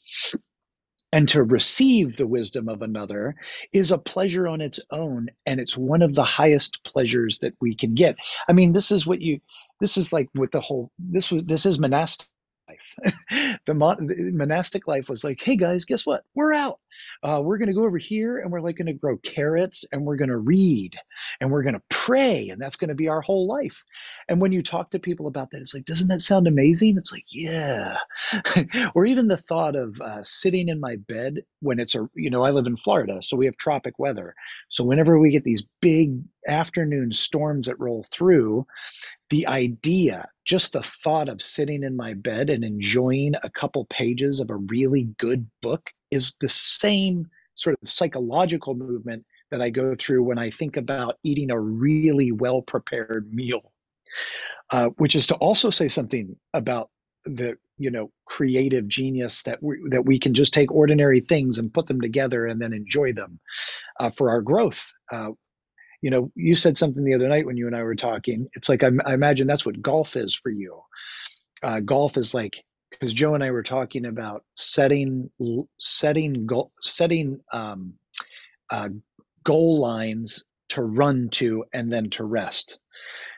And 1.11 1.29
to 1.29 1.43
receive 1.43 2.17
the 2.17 2.25
wisdom 2.25 2.69
of 2.69 2.81
another 2.81 3.35
is 3.73 3.91
a 3.91 3.99
pleasure 3.99 4.47
on 4.47 4.61
its 4.61 4.79
own. 4.91 5.27
And 5.45 5.59
it's 5.59 5.77
one 5.77 6.01
of 6.01 6.15
the 6.15 6.23
highest 6.23 6.79
pleasures 6.85 7.39
that 7.39 7.53
we 7.61 7.75
can 7.75 7.93
get. 7.93 8.15
I 8.49 8.53
mean, 8.53 8.73
this 8.73 8.89
is 8.89 9.05
what 9.05 9.21
you, 9.21 9.39
this 9.81 9.97
is 9.97 10.13
like 10.13 10.29
with 10.33 10.51
the 10.51 10.61
whole, 10.61 10.91
this 10.97 11.29
was, 11.29 11.43
this 11.43 11.67
is 11.67 11.77
monastic 11.77 12.27
life. 12.67 13.59
the, 13.65 13.73
mon- 13.73 14.35
monastic 14.35 14.87
life 14.87 15.09
was 15.09 15.23
like, 15.23 15.41
hey 15.41 15.55
guys, 15.55 15.85
guess 15.85 16.05
what? 16.05 16.23
We're 16.35 16.53
out. 16.53 16.79
Uh, 17.23 17.41
we're 17.43 17.57
going 17.57 17.67
to 17.67 17.73
go 17.73 17.83
over 17.83 17.97
here 17.97 18.39
and 18.39 18.51
we're 18.51 18.61
like 18.61 18.77
going 18.77 18.87
to 18.87 18.93
grow 18.93 19.17
carrots 19.17 19.85
and 19.91 20.03
we're 20.05 20.15
going 20.15 20.29
to 20.29 20.37
read 20.37 20.95
and 21.41 21.51
we're 21.51 21.63
going 21.63 21.73
to 21.73 21.81
pray 21.89 22.49
and 22.49 22.61
that's 22.61 22.75
going 22.75 22.89
to 22.89 22.95
be 22.95 23.07
our 23.07 23.21
whole 23.21 23.47
life. 23.47 23.83
And 24.29 24.41
when 24.41 24.51
you 24.51 24.61
talk 24.61 24.91
to 24.91 24.99
people 24.99 25.27
about 25.27 25.51
that, 25.51 25.61
it's 25.61 25.73
like, 25.73 25.85
doesn't 25.85 26.09
that 26.09 26.21
sound 26.21 26.47
amazing? 26.47 26.95
It's 26.97 27.11
like, 27.11 27.25
yeah. 27.29 27.97
or 28.95 29.05
even 29.05 29.27
the 29.27 29.37
thought 29.37 29.75
of 29.75 29.99
uh, 30.01 30.23
sitting 30.23 30.69
in 30.69 30.79
my 30.79 30.97
bed 31.07 31.43
when 31.61 31.79
it's 31.79 31.95
a, 31.95 32.07
you 32.15 32.29
know, 32.29 32.43
I 32.43 32.51
live 32.51 32.67
in 32.67 32.77
Florida, 32.77 33.21
so 33.21 33.37
we 33.37 33.45
have 33.45 33.57
tropic 33.57 33.97
weather. 33.97 34.35
So 34.69 34.83
whenever 34.83 35.19
we 35.19 35.31
get 35.31 35.43
these 35.43 35.65
big 35.81 36.19
afternoon 36.47 37.11
storms 37.11 37.67
that 37.67 37.79
roll 37.79 38.05
through, 38.11 38.65
the 39.33 39.47
idea, 39.47 40.29
just 40.45 40.73
the 40.73 40.83
thought 40.83 41.27
of 41.27 41.41
sitting 41.41 41.81
in 41.81 41.97
my 41.97 42.13
bed 42.13 42.51
and 42.51 42.63
enjoying 42.63 43.33
a 43.41 43.49
couple 43.49 43.83
pages 43.85 44.39
of 44.39 44.51
a 44.51 44.55
really 44.55 45.05
good 45.17 45.49
book 45.63 45.89
is 46.11 46.35
the 46.39 46.47
same 46.47 47.25
sort 47.55 47.75
of 47.81 47.89
psychological 47.89 48.75
movement 48.75 49.25
that 49.49 49.59
I 49.59 49.71
go 49.71 49.95
through 49.95 50.21
when 50.21 50.37
I 50.37 50.51
think 50.51 50.77
about 50.77 51.17
eating 51.23 51.49
a 51.49 51.59
really 51.59 52.31
well 52.31 52.61
prepared 52.61 53.33
meal, 53.33 53.71
uh, 54.69 54.89
which 54.97 55.15
is 55.15 55.25
to 55.27 55.35
also 55.37 55.71
say 55.71 55.87
something 55.87 56.35
about 56.53 56.91
the 57.25 57.57
you 57.79 57.89
know 57.89 58.11
creative 58.25 58.87
genius 58.87 59.41
that 59.43 59.63
we 59.63 59.77
that 59.89 60.05
we 60.05 60.19
can 60.19 60.35
just 60.35 60.53
take 60.53 60.71
ordinary 60.71 61.21
things 61.21 61.57
and 61.57 61.73
put 61.73 61.87
them 61.87 62.01
together 62.01 62.45
and 62.45 62.61
then 62.61 62.71
enjoy 62.71 63.11
them 63.13 63.39
uh, 63.99 64.11
for 64.11 64.29
our 64.29 64.41
growth 64.41 64.91
uh, 65.11 65.29
you 66.03 66.09
know, 66.09 66.29
you 66.35 66.53
said 66.53 66.77
something 66.77 67.05
the 67.05 67.13
other 67.13 67.29
night 67.29 67.45
when 67.45 67.55
you 67.55 67.65
and 67.65 67.75
I 67.75 67.81
were 67.81 67.95
talking. 67.95 68.49
It's 68.55 68.67
like 68.67 68.83
I, 68.83 68.89
I 69.05 69.13
imagine 69.13 69.47
that's 69.47 69.65
what 69.65 69.81
golf 69.81 70.17
is 70.17 70.35
for 70.35 70.49
you. 70.49 70.81
Uh, 71.63 71.79
golf 71.79 72.17
is 72.17 72.33
like 72.33 72.61
because 72.91 73.13
Joe 73.13 73.35
and 73.35 73.43
I 73.43 73.51
were 73.51 73.63
talking 73.63 74.05
about 74.05 74.43
setting 74.57 75.31
setting 75.79 76.45
goal 76.45 76.73
setting 76.81 77.39
um, 77.53 77.93
uh, 78.69 78.89
goal 79.45 79.79
lines 79.79 80.43
to 80.69 80.81
run 80.81 81.29
to 81.29 81.63
and 81.73 81.91
then 81.91 82.09
to 82.11 82.25
rest. 82.25 82.79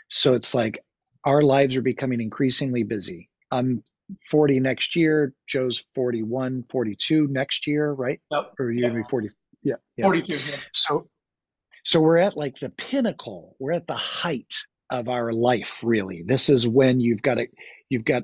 So 0.09 0.33
it's 0.33 0.55
like 0.55 0.79
our 1.23 1.43
lives 1.43 1.75
are 1.75 1.83
becoming 1.83 2.19
increasingly 2.19 2.81
busy. 2.81 3.29
I'm 3.51 3.83
40 4.31 4.59
next 4.59 4.95
year. 4.95 5.35
Joe's 5.45 5.85
41, 5.93 6.65
42 6.71 7.27
next 7.27 7.67
year, 7.67 7.91
right? 7.91 8.19
Yep. 8.31 8.53
Or 8.59 8.71
you're 8.71 8.89
gonna 8.89 9.03
be 9.03 9.07
40. 9.07 9.27
Yeah, 9.61 9.75
yeah. 9.97 10.05
42. 10.05 10.33
Yeah. 10.33 10.55
So 10.73 11.07
so 11.85 11.99
we're 11.99 12.17
at 12.17 12.35
like 12.35 12.59
the 12.59 12.71
pinnacle, 12.71 13.55
we're 13.59 13.73
at 13.73 13.87
the 13.87 13.95
height 13.95 14.53
of 14.89 15.07
our 15.07 15.31
life, 15.31 15.81
really. 15.83 16.23
This 16.25 16.49
is 16.49 16.67
when 16.67 16.99
you've 16.99 17.21
got 17.21 17.37
it, 17.37 17.51
you've 17.89 18.05
got 18.05 18.23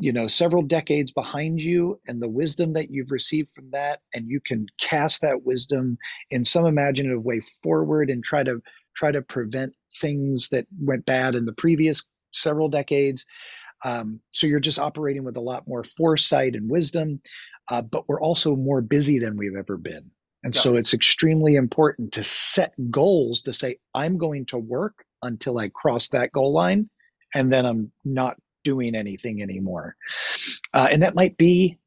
you 0.00 0.12
know 0.12 0.26
several 0.26 0.62
decades 0.62 1.12
behind 1.12 1.60
you 1.60 2.00
and 2.06 2.22
the 2.22 2.28
wisdom 2.28 2.72
that 2.72 2.90
you've 2.90 3.10
received 3.10 3.50
from 3.54 3.70
that 3.70 4.00
and 4.14 4.26
you 4.26 4.40
can 4.40 4.66
cast 4.80 5.20
that 5.20 5.44
wisdom 5.44 5.98
in 6.30 6.42
some 6.42 6.64
imaginative 6.64 7.22
way 7.22 7.38
forward 7.62 8.08
and 8.08 8.24
try 8.24 8.42
to 8.42 8.62
try 8.96 9.12
to 9.12 9.20
prevent 9.20 9.74
things 10.00 10.48
that 10.48 10.66
went 10.80 11.04
bad 11.04 11.34
in 11.34 11.44
the 11.44 11.52
previous 11.52 12.02
several 12.32 12.70
decades 12.70 13.26
um, 13.84 14.20
so 14.30 14.46
you're 14.46 14.58
just 14.58 14.78
operating 14.78 15.22
with 15.22 15.36
a 15.36 15.40
lot 15.40 15.68
more 15.68 15.84
foresight 15.84 16.54
and 16.54 16.70
wisdom 16.70 17.20
uh, 17.68 17.82
but 17.82 18.08
we're 18.08 18.22
also 18.22 18.56
more 18.56 18.80
busy 18.80 19.18
than 19.18 19.36
we've 19.36 19.54
ever 19.54 19.76
been 19.76 20.10
and 20.44 20.54
yeah. 20.54 20.60
so 20.60 20.76
it's 20.76 20.94
extremely 20.94 21.56
important 21.56 22.12
to 22.12 22.24
set 22.24 22.72
goals 22.90 23.42
to 23.42 23.52
say, 23.52 23.78
I'm 23.94 24.18
going 24.18 24.46
to 24.46 24.58
work 24.58 25.04
until 25.22 25.58
I 25.58 25.68
cross 25.68 26.08
that 26.08 26.32
goal 26.32 26.52
line, 26.52 26.88
and 27.34 27.52
then 27.52 27.66
I'm 27.66 27.92
not 28.04 28.36
doing 28.64 28.94
anything 28.94 29.42
anymore. 29.42 29.96
Uh, 30.72 30.88
and 30.90 31.02
that 31.02 31.14
might 31.14 31.36
be 31.36 31.78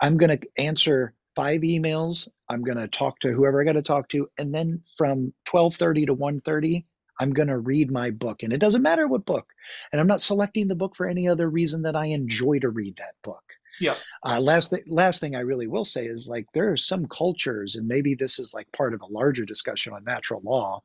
I'm 0.00 0.16
going 0.16 0.38
to 0.38 0.46
answer 0.56 1.14
five 1.34 1.62
emails. 1.62 2.28
I'm 2.48 2.62
going 2.62 2.78
to 2.78 2.88
talk 2.88 3.20
to 3.20 3.32
whoever 3.32 3.60
I 3.60 3.64
got 3.64 3.72
to 3.72 3.82
talk 3.82 4.08
to. 4.10 4.28
And 4.38 4.54
then 4.54 4.82
from 4.96 5.32
1230 5.50 6.06
to 6.06 6.14
130, 6.14 6.86
I'm 7.20 7.32
going 7.32 7.48
to 7.48 7.58
read 7.58 7.90
my 7.90 8.10
book. 8.10 8.42
And 8.42 8.52
it 8.52 8.58
doesn't 8.58 8.82
matter 8.82 9.06
what 9.06 9.26
book. 9.26 9.46
And 9.92 10.00
I'm 10.00 10.06
not 10.06 10.20
selecting 10.20 10.68
the 10.68 10.74
book 10.74 10.94
for 10.96 11.06
any 11.06 11.28
other 11.28 11.48
reason 11.48 11.82
that 11.82 11.96
I 11.96 12.06
enjoy 12.06 12.60
to 12.60 12.70
read 12.70 12.96
that 12.98 13.14
book. 13.22 13.42
Yeah. 13.80 13.94
Uh, 14.24 14.40
last 14.40 14.70
thing, 14.70 14.82
last 14.86 15.20
thing 15.20 15.36
I 15.36 15.40
really 15.40 15.66
will 15.66 15.84
say 15.84 16.06
is 16.06 16.28
like 16.28 16.46
there 16.54 16.70
are 16.72 16.76
some 16.76 17.06
cultures, 17.06 17.76
and 17.76 17.86
maybe 17.86 18.14
this 18.14 18.38
is 18.38 18.54
like 18.54 18.70
part 18.72 18.94
of 18.94 19.02
a 19.02 19.06
larger 19.06 19.44
discussion 19.44 19.92
on 19.92 20.04
natural 20.04 20.40
law, 20.44 20.82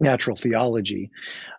natural 0.00 0.36
theology. 0.36 1.10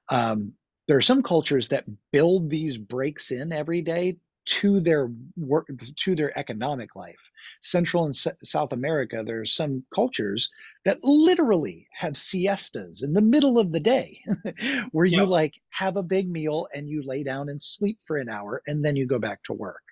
Um, 0.10 0.54
there 0.88 0.98
are 0.98 1.02
some 1.02 1.22
cultures 1.22 1.68
that 1.70 1.86
build 2.12 2.50
these 2.50 2.78
breaks 2.78 3.32
in 3.32 3.54
every 3.54 3.82
day 3.82 4.18
to 4.46 4.80
their 4.80 5.12
work 5.38 5.68
to 5.96 6.16
their 6.16 6.38
economic 6.40 6.96
life 6.96 7.20
central 7.62 8.06
and 8.06 8.16
S- 8.16 8.28
south 8.42 8.74
america 8.74 9.22
there 9.24 9.42
are 9.42 9.46
some 9.46 9.84
cultures 9.94 10.50
that 10.86 10.98
literally 11.04 11.88
have 11.94 12.18
siestas 12.18 13.04
in 13.04 13.14
the 13.14 13.22
middle 13.22 13.60
of 13.60 13.72
the 13.72 13.80
day 13.80 14.20
where 14.92 15.06
you 15.06 15.24
like 15.26 15.54
have 15.70 15.98
a 15.98 16.04
big 16.04 16.28
meal 16.32 16.68
and 16.74 16.90
you 16.90 17.04
lay 17.04 17.22
down 17.22 17.50
and 17.50 17.62
sleep 17.62 18.00
for 18.06 18.18
an 18.18 18.30
hour 18.30 18.64
and 18.66 18.84
then 18.84 18.96
you 18.96 19.06
go 19.06 19.20
back 19.20 19.44
to 19.44 19.54
work 19.54 19.84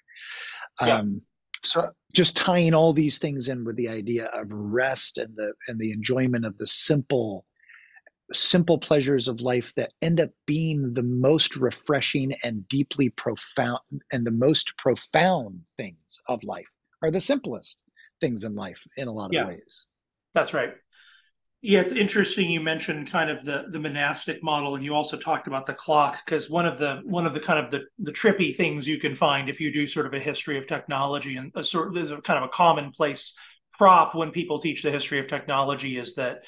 yeah. 0.81 0.99
Um, 0.99 1.21
so 1.63 1.89
just 2.13 2.37
tying 2.37 2.73
all 2.73 2.93
these 2.93 3.17
things 3.17 3.49
in 3.49 3.65
with 3.65 3.75
the 3.75 3.89
idea 3.89 4.25
of 4.25 4.51
rest 4.51 5.17
and 5.17 5.35
the 5.35 5.53
and 5.67 5.79
the 5.79 5.91
enjoyment 5.91 6.45
of 6.45 6.57
the 6.57 6.67
simple 6.67 7.45
simple 8.33 8.77
pleasures 8.77 9.27
of 9.27 9.39
life 9.39 9.73
that 9.75 9.93
end 10.01 10.19
up 10.19 10.29
being 10.45 10.93
the 10.93 11.03
most 11.03 11.55
refreshing 11.55 12.33
and 12.43 12.67
deeply 12.67 13.09
profound 13.09 13.79
and 14.11 14.25
the 14.25 14.31
most 14.31 14.73
profound 14.77 15.61
things 15.77 16.19
of 16.27 16.43
life 16.43 16.67
are 17.01 17.09
the 17.09 17.21
simplest 17.21 17.79
things 18.19 18.43
in 18.43 18.53
life 18.55 18.83
in 18.97 19.07
a 19.07 19.11
lot 19.11 19.27
of 19.27 19.33
yeah, 19.33 19.47
ways. 19.47 19.85
That's 20.35 20.53
right 20.53 20.73
yeah, 21.61 21.79
it's 21.79 21.91
interesting 21.91 22.51
you 22.51 22.61
mentioned 22.61 23.09
kind 23.11 23.29
of 23.29 23.43
the 23.43 23.65
the 23.71 23.79
monastic 23.79 24.43
model, 24.43 24.75
and 24.75 24.85
you 24.85 24.93
also 24.93 25.17
talked 25.17 25.47
about 25.47 25.65
the 25.65 25.73
clock 25.73 26.17
because 26.23 26.49
one 26.49 26.67
of 26.67 26.77
the 26.77 27.01
one 27.03 27.25
of 27.25 27.33
the 27.33 27.39
kind 27.39 27.63
of 27.63 27.71
the 27.71 27.85
the 27.99 28.11
trippy 28.11 28.55
things 28.55 28.87
you 28.87 28.99
can 28.99 29.15
find 29.15 29.49
if 29.49 29.59
you 29.59 29.71
do 29.73 29.87
sort 29.87 30.05
of 30.05 30.13
a 30.13 30.19
history 30.19 30.57
of 30.57 30.67
technology 30.67 31.35
and 31.35 31.51
a 31.55 31.63
sort 31.63 31.93
there's 31.93 32.11
a 32.11 32.21
kind 32.21 32.37
of 32.37 32.45
a 32.45 32.53
commonplace 32.53 33.33
prop 33.73 34.13
when 34.13 34.31
people 34.31 34.59
teach 34.59 34.83
the 34.83 34.91
history 34.91 35.19
of 35.19 35.27
technology 35.27 35.97
is 35.97 36.13
that 36.15 36.43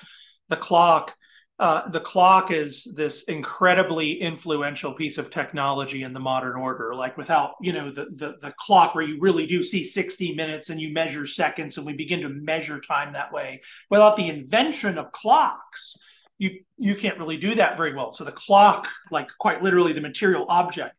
the 0.49 0.55
clock 0.55 1.15
uh, 1.59 1.89
the 1.89 1.99
clock 1.99 2.51
is 2.51 2.85
this 2.95 3.23
incredibly 3.23 4.13
influential 4.21 4.93
piece 4.93 5.17
of 5.17 5.29
technology 5.29 6.03
in 6.03 6.13
the 6.13 6.19
modern 6.19 6.55
order. 6.55 6.95
Like 6.95 7.17
without, 7.17 7.55
you 7.61 7.73
know, 7.73 7.91
the, 7.91 8.05
the 8.15 8.35
the 8.39 8.53
clock 8.57 8.95
where 8.95 9.03
you 9.03 9.19
really 9.19 9.45
do 9.45 9.61
see 9.61 9.83
60 9.83 10.35
minutes 10.35 10.69
and 10.69 10.79
you 10.79 10.93
measure 10.93 11.27
seconds 11.27 11.77
and 11.77 11.85
we 11.85 11.93
begin 11.93 12.21
to 12.21 12.29
measure 12.29 12.79
time 12.79 13.11
that 13.11 13.33
way. 13.33 13.61
Without 13.89 14.15
the 14.15 14.29
invention 14.29 14.97
of 14.97 15.11
clocks, 15.11 15.97
you 16.37 16.61
you 16.77 16.95
can't 16.95 17.19
really 17.19 17.37
do 17.37 17.53
that 17.55 17.75
very 17.75 17.93
well. 17.93 18.13
So 18.13 18.23
the 18.23 18.31
clock, 18.31 18.87
like 19.11 19.27
quite 19.37 19.61
literally 19.61 19.91
the 19.91 19.99
material 19.99 20.45
object 20.47 20.95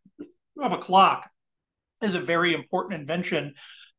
of 0.63 0.73
a 0.73 0.79
clock, 0.79 1.31
is 2.03 2.15
a 2.15 2.21
very 2.21 2.53
important 2.53 3.01
invention, 3.01 3.55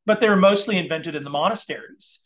but 0.05 0.19
they're 0.19 0.35
mostly 0.35 0.77
invented 0.77 1.15
in 1.15 1.23
the 1.23 1.31
monasteries. 1.31 2.19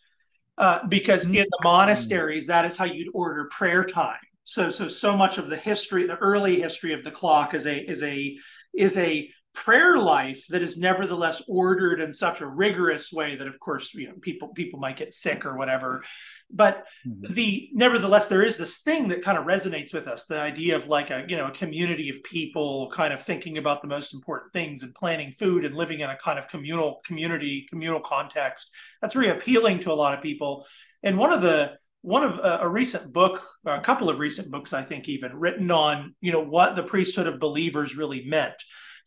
Uh, 0.58 0.86
because 0.88 1.26
mm-hmm. 1.26 1.36
in 1.36 1.48
the 1.50 1.60
monasteries, 1.64 2.48
that 2.48 2.66
is 2.66 2.78
how 2.78 2.86
you'd 2.86 3.12
order 3.14 3.46
prayer 3.52 3.84
time. 3.84 4.18
So, 4.46 4.70
so, 4.70 4.88
so 4.88 5.18
much 5.18 5.38
of 5.38 5.48
the 5.48 5.58
history, 5.58 6.06
the 6.08 6.16
early 6.18 6.62
history 6.62 6.94
of 6.94 7.04
the 7.04 7.12
clock, 7.12 7.54
is 7.54 7.66
a 7.66 7.78
is 7.78 8.04
a 8.04 8.38
is 8.74 8.98
a 8.98 9.30
prayer 9.56 9.98
life 9.98 10.46
that 10.50 10.62
is 10.62 10.78
nevertheless 10.78 11.42
ordered 11.48 12.00
in 12.00 12.14
such 12.14 12.42
a 12.42 12.48
rigorous 12.48 13.12
way 13.12 13.36
that, 13.38 13.48
of 13.48 13.60
course, 13.60 13.94
you 13.94 14.08
know, 14.08 14.14
people 14.22 14.50
people 14.50 14.80
might 14.80 14.98
get 14.98 15.14
sick 15.14 15.46
or 15.46 15.58
whatever. 15.58 16.04
But 16.52 16.86
mm-hmm. 17.08 17.34
the 17.34 17.70
nevertheless, 17.74 18.28
there 18.28 18.44
is 18.44 18.58
this 18.58 18.82
thing 18.82 19.08
that 19.08 19.24
kind 19.24 19.38
of 19.38 19.46
resonates 19.46 19.94
with 19.94 20.08
us: 20.08 20.26
the 20.26 20.40
idea 20.40 20.76
of 20.76 20.88
like 20.88 21.10
a 21.10 21.26
you 21.28 21.38
know 21.38 21.48
a 21.48 21.52
community 21.52 22.10
of 22.10 22.24
people 22.24 22.92
kind 22.92 23.14
of 23.14 23.22
thinking 23.22 23.58
about 23.58 23.82
the 23.82 23.88
most 23.88 24.14
important 24.14 24.54
things 24.54 24.84
and 24.84 24.94
planning 24.94 25.34
food 25.40 25.66
and 25.66 25.76
living 25.76 26.02
in 26.02 26.10
a 26.10 26.18
kind 26.18 26.38
of 26.38 26.48
communal 26.48 27.02
community 27.06 27.66
communal 27.70 28.02
context. 28.02 28.70
That's 29.02 29.16
really 29.16 29.32
appealing 29.32 29.80
to 29.80 29.92
a 29.92 29.94
lot 29.94 30.14
of 30.14 30.22
people. 30.22 30.68
And 31.02 31.18
one 31.18 31.32
of 31.32 31.42
the 31.42 31.78
one 32.06 32.24
of 32.24 32.40
uh, 32.40 32.60
a 32.62 32.70
recent 32.70 33.12
book, 33.12 33.44
a 33.66 33.82
couple 33.82 34.12
of 34.12 34.20
recent 34.20 34.52
books, 34.52 34.74
I 34.74 34.84
think, 34.84 35.10
even 35.10 35.36
written 35.36 35.72
on 35.72 36.14
you 36.22 36.32
know 36.32 36.44
what 36.44 36.76
the 36.76 36.84
priesthood 36.84 37.26
of 37.26 37.40
believers 37.40 37.96
really 37.96 38.24
meant. 38.26 38.54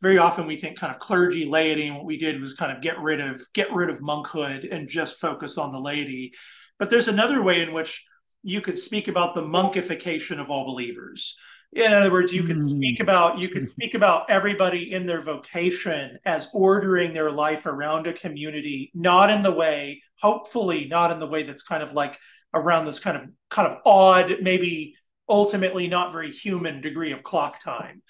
Very 0.00 0.18
often 0.18 0.46
we 0.46 0.56
think 0.56 0.78
kind 0.78 0.94
of 0.94 1.00
clergy, 1.00 1.44
laity, 1.44 1.88
and 1.88 1.96
what 1.96 2.04
we 2.04 2.18
did 2.18 2.40
was 2.40 2.54
kind 2.54 2.74
of 2.74 2.82
get 2.82 2.98
rid 3.00 3.20
of 3.20 3.44
get 3.52 3.72
rid 3.72 3.90
of 3.90 4.00
monkhood 4.00 4.72
and 4.72 4.88
just 4.88 5.18
focus 5.18 5.58
on 5.58 5.72
the 5.72 5.80
laity. 5.80 6.32
But 6.78 6.90
there's 6.90 7.08
another 7.08 7.42
way 7.42 7.62
in 7.62 7.72
which 7.72 8.04
you 8.42 8.60
could 8.60 8.78
speak 8.78 9.08
about 9.08 9.34
the 9.34 9.42
monkification 9.42 10.40
of 10.40 10.50
all 10.50 10.64
believers. 10.64 11.36
In 11.72 11.92
other 11.92 12.10
words, 12.10 12.32
you 12.32 12.44
could 12.44 12.60
speak 12.60 12.98
mm. 12.98 13.02
about 13.02 13.38
you 13.38 13.48
could 13.48 13.68
speak 13.68 13.94
about 13.94 14.30
everybody 14.30 14.92
in 14.92 15.06
their 15.06 15.20
vocation 15.20 16.18
as 16.24 16.48
ordering 16.54 17.12
their 17.12 17.30
life 17.30 17.66
around 17.66 18.06
a 18.06 18.12
community, 18.12 18.90
not 18.94 19.30
in 19.30 19.42
the 19.42 19.52
way, 19.52 20.02
hopefully, 20.18 20.86
not 20.88 21.10
in 21.10 21.18
the 21.18 21.26
way 21.26 21.42
that's 21.42 21.62
kind 21.62 21.82
of 21.82 21.92
like 21.92 22.18
around 22.54 22.86
this 22.86 23.00
kind 23.00 23.18
of 23.18 23.28
kind 23.50 23.68
of 23.70 23.78
odd, 23.84 24.36
maybe 24.40 24.94
ultimately 25.28 25.88
not 25.88 26.12
very 26.12 26.32
human 26.32 26.80
degree 26.80 27.12
of 27.12 27.22
clock 27.22 27.62
time. 27.62 28.02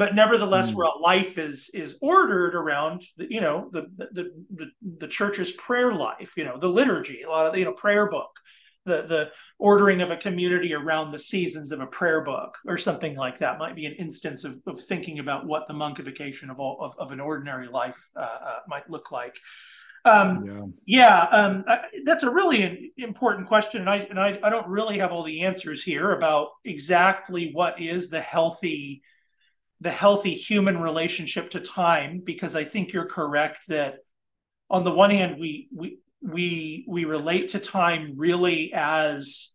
But 0.00 0.14
nevertheless, 0.14 0.72
mm. 0.72 0.76
where 0.76 0.88
life 0.98 1.36
is 1.36 1.70
is 1.74 1.98
ordered 2.00 2.54
around, 2.54 3.02
the, 3.18 3.26
you 3.28 3.42
know, 3.42 3.68
the, 3.70 3.82
the 3.98 4.30
the 4.50 4.70
the 5.00 5.06
church's 5.06 5.52
prayer 5.52 5.92
life, 5.92 6.38
you 6.38 6.44
know, 6.46 6.58
the 6.58 6.70
liturgy, 6.70 7.20
a 7.20 7.28
lot 7.28 7.44
of 7.44 7.54
you 7.54 7.66
know 7.66 7.74
prayer 7.74 8.08
book, 8.08 8.30
the 8.86 9.02
the 9.02 9.24
ordering 9.58 10.00
of 10.00 10.10
a 10.10 10.16
community 10.16 10.72
around 10.72 11.12
the 11.12 11.18
seasons 11.18 11.70
of 11.70 11.80
a 11.80 11.86
prayer 11.86 12.22
book 12.22 12.56
or 12.66 12.78
something 12.78 13.14
like 13.14 13.36
that 13.40 13.58
might 13.58 13.76
be 13.76 13.84
an 13.84 13.92
instance 13.98 14.44
of, 14.44 14.58
of 14.66 14.80
thinking 14.80 15.18
about 15.18 15.44
what 15.46 15.68
the 15.68 15.74
monkification 15.74 16.48
of 16.50 16.58
all 16.58 16.78
of, 16.80 16.96
of 16.98 17.12
an 17.12 17.20
ordinary 17.20 17.68
life 17.68 18.00
uh, 18.16 18.20
uh, 18.20 18.58
might 18.68 18.88
look 18.88 19.12
like 19.12 19.36
um, 20.06 20.72
yeah, 20.86 21.20
yeah 21.20 21.22
um, 21.24 21.64
I, 21.68 21.80
that's 22.06 22.22
a 22.22 22.30
really 22.30 22.92
important 22.96 23.48
question, 23.48 23.82
and 23.82 23.90
I 23.90 23.96
and 24.08 24.18
I, 24.18 24.38
I 24.42 24.48
don't 24.48 24.66
really 24.66 24.98
have 24.98 25.12
all 25.12 25.24
the 25.24 25.42
answers 25.42 25.82
here 25.82 26.12
about 26.12 26.48
exactly 26.64 27.50
what 27.52 27.78
is 27.78 28.08
the 28.08 28.22
healthy 28.22 29.02
the 29.80 29.90
healthy 29.90 30.34
human 30.34 30.78
relationship 30.78 31.50
to 31.50 31.60
time 31.60 32.20
because 32.24 32.54
I 32.54 32.64
think 32.64 32.92
you're 32.92 33.06
correct 33.06 33.68
that 33.68 33.96
on 34.68 34.84
the 34.84 34.90
one 34.90 35.10
hand 35.10 35.40
we 35.40 35.68
we 35.74 35.98
we 36.22 36.84
we 36.86 37.04
relate 37.04 37.48
to 37.48 37.60
time 37.60 38.14
really 38.16 38.72
as 38.74 39.50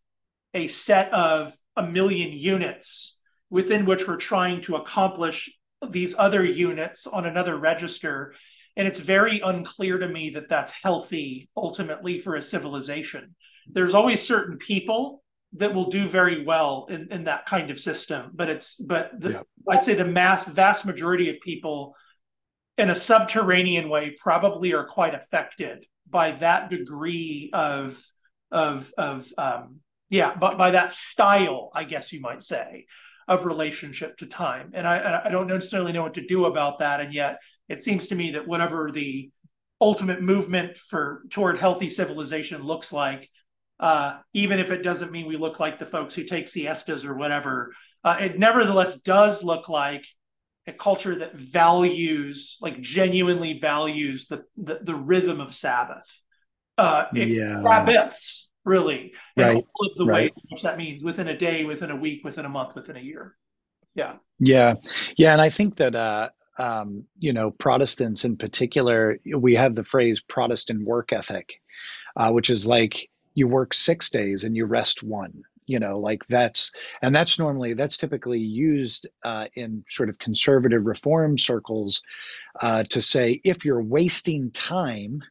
a 0.54 0.68
set 0.68 1.14
of 1.14 1.54
a 1.76 1.84
million 1.84 2.32
units 2.32 3.20
within 3.50 3.86
which 3.86 4.08
we're 4.08 4.18
trying 4.18 4.62
to 4.62 4.76
accomplish 4.76 5.52
these 5.90 6.16
other 6.18 6.44
units 6.44 7.06
on 7.06 7.26
another 7.26 7.56
register 7.56 8.34
and 8.78 8.88
it's 8.88 9.00
very 9.00 9.40
unclear 9.40 9.98
to 9.98 10.08
me 10.08 10.32
that 10.32 10.50
that's 10.50 10.72
healthy 10.72 11.50
ultimately 11.56 12.20
for 12.20 12.36
a 12.36 12.42
civilization. 12.42 13.36
There's 13.68 13.94
always 13.94 14.22
certain 14.22 14.58
people 14.58 15.24
that 15.56 15.74
will 15.74 15.90
do 15.90 16.08
very 16.08 16.44
well 16.44 16.88
in, 16.90 17.12
in 17.12 17.24
that 17.26 17.46
kind 17.46 17.70
of 17.70 17.80
system, 17.80 18.32
but 18.34 18.50
it's 18.50 18.76
but 18.76 19.12
the, 19.20 19.30
yeah. 19.30 19.42
I'd 19.70 19.84
say 19.84 19.94
the 19.96 20.06
mass 20.06 20.46
vast 20.46 20.86
majority 20.86 21.30
of 21.30 21.40
people 21.42 21.96
in 22.78 22.90
a 22.90 22.96
subterranean 22.96 23.90
way 23.90 24.16
probably 24.20 24.74
are 24.74 24.86
quite 24.86 25.16
affected 25.16 25.86
by 26.10 26.32
that 26.32 26.70
degree 26.70 27.50
of 27.54 28.04
of 28.52 28.92
of 28.98 29.32
um, 29.38 29.80
yeah, 30.10 30.36
but 30.36 30.58
by 30.58 30.72
that 30.72 30.92
style, 30.92 31.72
I 31.74 31.84
guess 31.84 32.14
you 32.14 32.22
might 32.22 32.44
say, 32.44 32.86
of 33.28 33.46
relationship 33.46 34.18
to 34.18 34.26
time. 34.26 34.72
And 34.74 34.88
I 34.88 35.24
I 35.26 35.30
don't 35.30 35.48
necessarily 35.48 35.94
know 35.94 36.04
what 36.04 36.16
to 36.16 36.26
do 36.26 36.46
about 36.46 36.80
that, 36.80 37.00
and 37.02 37.14
yet 37.14 37.38
it 37.70 37.84
seems 37.84 38.08
to 38.08 38.16
me 38.16 38.32
that 38.32 38.48
whatever 38.48 38.92
the 38.92 39.32
ultimate 39.82 40.22
movement 40.22 40.78
for 40.78 41.24
toward 41.30 41.60
healthy 41.60 41.90
civilization 41.90 42.64
looks 42.64 42.94
like, 42.94 43.30
uh, 43.80 44.18
even 44.34 44.60
if 44.60 44.72
it 44.72 44.84
doesn't 44.84 45.12
mean 45.12 45.28
we 45.28 45.38
look 45.38 45.60
like 45.60 45.80
the 45.80 45.86
folks 45.86 46.16
who 46.16 46.24
take 46.24 46.48
siestas 46.48 47.06
or 47.06 47.16
whatever, 47.16 47.74
uh, 48.04 48.18
it 48.20 48.40
nevertheless 48.40 48.96
does 49.00 49.44
look 49.44 49.70
like 49.70 50.06
a 50.68 50.74
culture 50.74 51.16
that 51.20 51.38
values, 51.38 52.58
like 52.62 52.82
genuinely 52.82 53.60
values 53.60 54.28
the 54.28 54.44
the, 54.58 54.80
the 54.82 54.96
rhythm 54.96 55.40
of 55.40 55.54
Sabbath. 55.54 56.22
Uh, 56.78 57.06
yeah. 57.14 57.62
Sabbaths, 57.62 58.52
really, 58.66 59.14
right. 59.38 59.56
all 59.56 59.88
of 59.88 59.96
the 59.96 60.06
right. 60.06 60.34
ways 60.36 60.44
which 60.50 60.62
that 60.64 60.78
means 60.78 61.04
within 61.04 61.28
a 61.28 61.38
day, 61.38 61.64
within 61.66 61.92
a 61.92 61.96
week, 61.96 62.24
within 62.24 62.46
a 62.46 62.50
month, 62.50 62.76
within 62.76 62.98
a 62.98 63.02
year. 63.02 63.36
Yeah. 63.94 64.16
Yeah. 64.40 64.76
Yeah. 65.18 65.32
And 65.32 65.42
I 65.42 65.50
think 65.50 65.78
that 65.78 65.96
uh, 65.96 66.30
um, 66.58 67.06
you 67.18 67.34
know, 67.34 67.52
Protestants 67.52 68.26
in 68.26 68.38
particular, 68.38 69.20
we 69.38 69.56
have 69.56 69.76
the 69.76 69.84
phrase 69.84 70.22
Protestant 70.22 70.86
work 70.86 71.14
ethic, 71.14 71.62
uh, 72.16 72.32
which 72.32 72.50
is 72.50 72.68
like 72.68 73.10
you 73.36 73.48
work 73.48 73.74
six 73.74 74.10
days 74.10 74.44
and 74.44 74.56
you 74.56 74.66
rest 74.66 75.04
one. 75.04 75.44
You 75.68 75.80
know, 75.80 75.98
like 76.00 76.26
that's, 76.28 76.72
and 77.02 77.16
that's 77.16 77.40
normally, 77.40 77.74
that's 77.74 77.98
typically 77.98 78.40
used 78.40 79.08
uh, 79.24 79.46
in 79.56 79.84
sort 79.90 80.10
of 80.10 80.20
conservative 80.20 80.86
reform 80.86 81.40
circles 81.40 82.04
uh, 82.62 82.84
to 82.90 83.02
say 83.02 83.42
if 83.44 83.66
you're 83.66 83.82
wasting 83.82 84.52
time, 84.52 85.24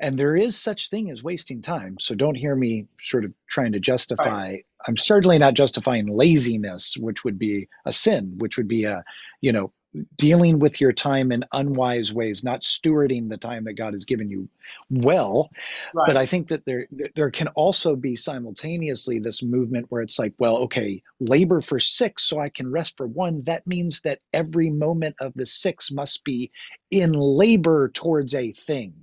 and 0.00 0.18
there 0.18 0.34
is 0.34 0.58
such 0.58 0.88
thing 0.88 1.10
as 1.10 1.22
wasting 1.22 1.60
time 1.62 1.98
so 2.00 2.14
don't 2.14 2.34
hear 2.34 2.56
me 2.56 2.86
sort 2.98 3.24
of 3.24 3.32
trying 3.48 3.72
to 3.72 3.78
justify 3.78 4.24
right. 4.52 4.66
i'm 4.86 4.96
certainly 4.96 5.38
not 5.38 5.54
justifying 5.54 6.06
laziness 6.06 6.96
which 6.98 7.22
would 7.22 7.38
be 7.38 7.68
a 7.84 7.92
sin 7.92 8.32
which 8.38 8.56
would 8.56 8.66
be 8.66 8.84
a 8.84 9.04
you 9.42 9.52
know 9.52 9.70
dealing 10.16 10.58
with 10.58 10.80
your 10.80 10.92
time 10.92 11.32
in 11.32 11.44
unwise 11.52 12.12
ways, 12.12 12.44
not 12.44 12.62
stewarding 12.62 13.28
the 13.28 13.36
time 13.36 13.64
that 13.64 13.74
God 13.74 13.92
has 13.92 14.04
given 14.04 14.30
you 14.30 14.48
well. 14.88 15.50
Right. 15.94 16.06
But 16.06 16.16
I 16.16 16.26
think 16.26 16.48
that 16.48 16.64
there 16.64 16.86
there 17.14 17.30
can 17.30 17.48
also 17.48 17.96
be 17.96 18.14
simultaneously 18.14 19.18
this 19.18 19.42
movement 19.42 19.86
where 19.88 20.02
it's 20.02 20.18
like, 20.18 20.34
well, 20.38 20.56
okay, 20.58 21.02
labor 21.18 21.60
for 21.60 21.80
six 21.80 22.24
so 22.24 22.38
I 22.38 22.48
can 22.48 22.70
rest 22.70 22.96
for 22.96 23.06
one. 23.06 23.42
That 23.46 23.66
means 23.66 24.00
that 24.02 24.20
every 24.32 24.70
moment 24.70 25.16
of 25.20 25.32
the 25.34 25.46
six 25.46 25.90
must 25.90 26.24
be 26.24 26.50
in 26.90 27.12
labor 27.12 27.88
towards 27.88 28.34
a 28.34 28.52
thing 28.52 28.94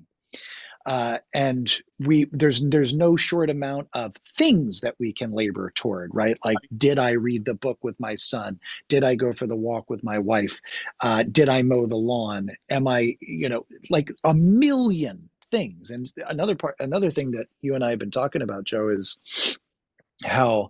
uh, 0.88 1.20
and 1.34 1.82
we 2.00 2.28
there's 2.32 2.62
there's 2.64 2.94
no 2.96 3.18
short 3.18 3.52
amount 3.52 3.90
of 3.94 4.16
things 4.38 4.82
that 4.82 4.96
we 5.00 5.14
can 5.14 5.34
labor 5.34 5.72
toward 5.76 6.12
right? 6.14 6.38
Like 6.46 6.58
did 6.78 7.00
i 7.00 7.12
read 7.12 7.46
the 7.46 7.56
book 7.56 7.80
with 7.84 8.00
my 8.00 8.16
son? 8.16 8.60
Did 8.90 9.04
i 9.04 9.16
go 9.16 9.34
for 9.34 9.48
the 9.48 9.56
walk 9.56 9.90
with 9.90 10.04
my 10.04 10.20
wife? 10.20 10.60
Uh, 11.02 11.24
did 11.24 11.50
i 11.50 11.62
mow 11.64 11.88
the 11.88 11.98
lawn? 11.98 12.50
Am 12.70 12.88
i 12.88 13.18
you 13.22 13.50
know 13.50 13.66
like 13.90 14.12
a 14.24 14.34
million 14.34 15.30
things. 15.52 15.92
And 15.92 16.12
another 16.28 16.56
part, 16.56 16.76
another 16.80 17.12
thing 17.12 17.32
that 17.32 17.48
you 17.62 17.76
and 17.76 17.84
I 17.84 17.92
have 17.92 18.00
been 18.00 18.12
talking 18.12 18.42
about, 18.42 18.66
Joe, 18.66 18.90
is 18.90 19.20
how 20.24 20.70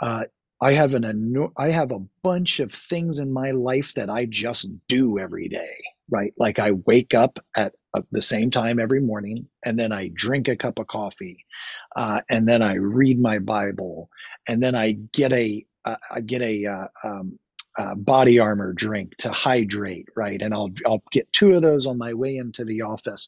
uh, 0.00 0.24
I 0.60 0.72
have 0.74 0.94
an 0.94 1.48
I 1.56 1.70
have 1.70 1.92
a 1.92 2.02
bunch 2.22 2.60
of 2.60 2.72
things 2.72 3.18
in 3.18 3.32
my 3.32 3.52
life 3.52 3.94
that 3.94 4.10
I 4.10 4.26
just 4.26 4.68
do 4.88 5.18
every 5.18 5.48
day, 5.48 5.78
right? 6.10 6.34
Like 6.38 6.58
I 6.58 6.72
wake 6.72 7.14
up 7.14 7.38
at 7.56 7.74
uh, 7.94 8.02
the 8.12 8.22
same 8.22 8.50
time 8.50 8.78
every 8.78 9.00
morning, 9.00 9.46
and 9.64 9.78
then 9.78 9.92
I 9.92 10.10
drink 10.14 10.48
a 10.48 10.56
cup 10.56 10.78
of 10.78 10.86
coffee, 10.86 11.44
uh, 11.96 12.20
and 12.30 12.48
then 12.48 12.62
I 12.62 12.74
read 12.74 13.20
my 13.20 13.38
Bible, 13.38 14.10
and 14.48 14.62
then 14.62 14.74
I 14.74 14.92
get 15.12 15.32
a 15.32 15.64
uh, 15.84 15.96
I 16.10 16.20
get 16.20 16.42
a 16.42 16.66
uh, 16.66 16.86
um, 17.04 17.38
uh, 17.80 17.94
body 17.94 18.38
armor 18.38 18.74
drink 18.74 19.16
to 19.16 19.30
hydrate, 19.30 20.08
right? 20.14 20.42
And 20.42 20.52
I'll 20.52 20.70
I'll 20.84 21.02
get 21.10 21.32
two 21.32 21.54
of 21.54 21.62
those 21.62 21.86
on 21.86 21.96
my 21.96 22.12
way 22.12 22.36
into 22.36 22.62
the 22.64 22.82
office, 22.82 23.26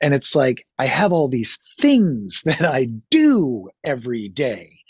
and 0.00 0.12
it's 0.12 0.34
like 0.34 0.66
I 0.76 0.86
have 0.86 1.12
all 1.12 1.28
these 1.28 1.58
things 1.78 2.42
that 2.44 2.64
I 2.64 2.86
do 3.10 3.70
every 3.84 4.28
day 4.28 4.80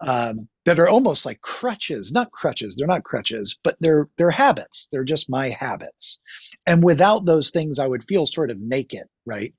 um, 0.00 0.48
that 0.64 0.78
are 0.78 0.88
almost 0.88 1.26
like 1.26 1.40
crutches. 1.40 2.12
Not 2.12 2.30
crutches; 2.30 2.76
they're 2.76 2.86
not 2.86 3.02
crutches, 3.02 3.58
but 3.64 3.76
they're 3.80 4.08
they're 4.16 4.30
habits. 4.30 4.88
They're 4.92 5.02
just 5.02 5.28
my 5.28 5.50
habits. 5.50 6.20
And 6.64 6.84
without 6.84 7.24
those 7.24 7.50
things, 7.50 7.80
I 7.80 7.88
would 7.88 8.04
feel 8.06 8.26
sort 8.26 8.52
of 8.52 8.60
naked, 8.60 9.08
right? 9.26 9.52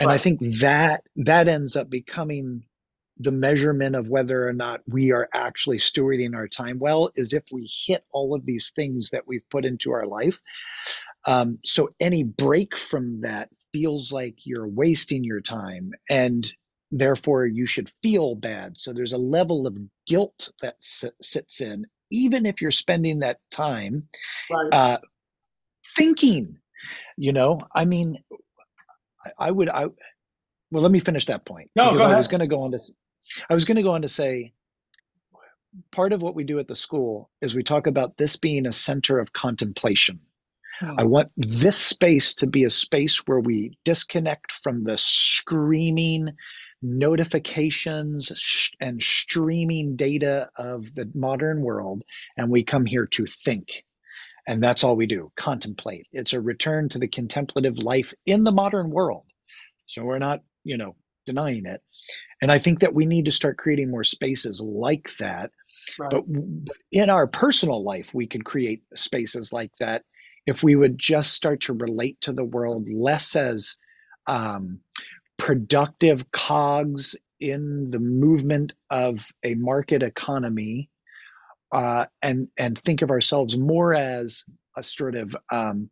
And 0.00 0.08
right. 0.08 0.14
I 0.14 0.18
think 0.18 0.40
that 0.60 1.02
that 1.16 1.48
ends 1.48 1.76
up 1.76 1.90
becoming 1.90 2.62
the 3.20 3.32
measurement 3.32 3.96
of 3.96 4.08
whether 4.08 4.48
or 4.48 4.52
not 4.52 4.80
we 4.86 5.12
are 5.12 5.28
actually 5.34 5.78
stewarding 5.78 6.34
our 6.34 6.48
time 6.48 6.78
well 6.78 7.10
is 7.16 7.32
if 7.32 7.44
we 7.50 7.68
hit 7.86 8.04
all 8.12 8.34
of 8.34 8.46
these 8.46 8.70
things 8.70 9.10
that 9.10 9.26
we've 9.26 9.48
put 9.50 9.64
into 9.64 9.90
our 9.90 10.06
life. 10.06 10.40
Um, 11.26 11.58
so 11.64 11.90
any 12.00 12.22
break 12.22 12.76
from 12.76 13.18
that 13.20 13.50
feels 13.72 14.12
like 14.12 14.46
you're 14.46 14.68
wasting 14.68 15.24
your 15.24 15.40
time 15.40 15.92
and 16.08 16.50
therefore 16.90 17.44
you 17.46 17.66
should 17.66 17.90
feel 18.02 18.34
bad. 18.34 18.74
So 18.76 18.92
there's 18.92 19.12
a 19.12 19.18
level 19.18 19.66
of 19.66 19.76
guilt 20.06 20.52
that 20.62 20.76
sits 20.78 21.60
in, 21.60 21.86
even 22.10 22.46
if 22.46 22.62
you're 22.62 22.70
spending 22.70 23.18
that 23.18 23.40
time 23.50 24.08
right. 24.50 24.72
uh, 24.72 24.98
thinking. 25.96 26.58
You 27.16 27.32
know, 27.32 27.60
I 27.74 27.84
mean, 27.84 28.22
I, 29.26 29.48
I 29.48 29.50
would, 29.50 29.68
I 29.68 29.86
well, 30.70 30.82
let 30.82 30.92
me 30.92 31.00
finish 31.00 31.26
that 31.26 31.44
point 31.44 31.70
no, 31.74 31.92
because 31.92 32.12
I 32.12 32.16
was 32.16 32.28
going 32.28 32.40
to 32.40 32.46
go 32.46 32.62
on 32.62 32.72
to 32.72 32.78
I 33.48 33.54
was 33.54 33.64
going 33.64 33.76
to 33.76 33.82
go 33.82 33.92
on 33.92 34.02
to 34.02 34.08
say 34.08 34.52
part 35.90 36.12
of 36.12 36.22
what 36.22 36.34
we 36.34 36.44
do 36.44 36.58
at 36.58 36.68
the 36.68 36.76
school 36.76 37.30
is 37.40 37.54
we 37.54 37.62
talk 37.62 37.86
about 37.86 38.16
this 38.16 38.36
being 38.36 38.66
a 38.66 38.72
center 38.72 39.18
of 39.18 39.32
contemplation. 39.32 40.20
Oh. 40.82 40.94
I 40.98 41.02
hmm. 41.02 41.10
want 41.10 41.32
this 41.36 41.76
space 41.76 42.34
to 42.36 42.46
be 42.46 42.64
a 42.64 42.70
space 42.70 43.26
where 43.26 43.40
we 43.40 43.78
disconnect 43.84 44.52
from 44.52 44.84
the 44.84 44.98
screaming 44.98 46.30
notifications 46.80 48.72
and 48.80 49.02
streaming 49.02 49.96
data 49.96 50.48
of 50.56 50.94
the 50.94 51.10
modern 51.12 51.62
world, 51.62 52.04
and 52.36 52.50
we 52.50 52.62
come 52.62 52.86
here 52.86 53.06
to 53.06 53.26
think. 53.26 53.84
And 54.46 54.62
that's 54.62 54.84
all 54.84 54.96
we 54.96 55.06
do 55.06 55.30
contemplate. 55.36 56.06
It's 56.12 56.32
a 56.32 56.40
return 56.40 56.88
to 56.90 56.98
the 56.98 57.08
contemplative 57.08 57.82
life 57.82 58.14
in 58.24 58.44
the 58.44 58.52
modern 58.52 58.90
world. 58.90 59.24
So 59.86 60.04
we're 60.04 60.18
not, 60.18 60.42
you 60.64 60.78
know, 60.78 60.94
denying 61.26 61.66
it. 61.66 61.82
And 62.40 62.52
I 62.52 62.58
think 62.58 62.80
that 62.80 62.94
we 62.94 63.06
need 63.06 63.24
to 63.24 63.32
start 63.32 63.58
creating 63.58 63.90
more 63.90 64.04
spaces 64.04 64.60
like 64.60 65.10
that. 65.18 65.50
Right. 65.98 66.10
But, 66.10 66.24
but 66.26 66.76
in 66.92 67.10
our 67.10 67.26
personal 67.26 67.82
life, 67.82 68.10
we 68.14 68.26
could 68.26 68.44
create 68.44 68.82
spaces 68.94 69.52
like 69.52 69.72
that 69.80 70.04
if 70.46 70.62
we 70.62 70.76
would 70.76 70.98
just 70.98 71.34
start 71.34 71.60
to 71.62 71.74
relate 71.74 72.20
to 72.22 72.32
the 72.32 72.44
world 72.44 72.88
less 72.90 73.36
as 73.36 73.76
um, 74.26 74.80
productive 75.36 76.30
cogs 76.32 77.16
in 77.40 77.90
the 77.90 77.98
movement 77.98 78.72
of 78.90 79.26
a 79.44 79.54
market 79.54 80.02
economy 80.02 80.90
uh, 81.72 82.06
and 82.22 82.48
and 82.58 82.78
think 82.78 83.02
of 83.02 83.10
ourselves 83.10 83.56
more 83.56 83.94
as 83.94 84.44
a 84.76 84.82
sort 84.82 85.16
of 85.16 85.36
um, 85.52 85.90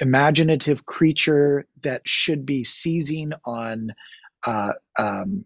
imaginative 0.00 0.84
creature 0.84 1.66
that 1.82 2.02
should 2.04 2.44
be 2.44 2.64
seizing 2.64 3.32
on 3.44 3.94
uh, 4.44 4.72
um, 4.98 5.44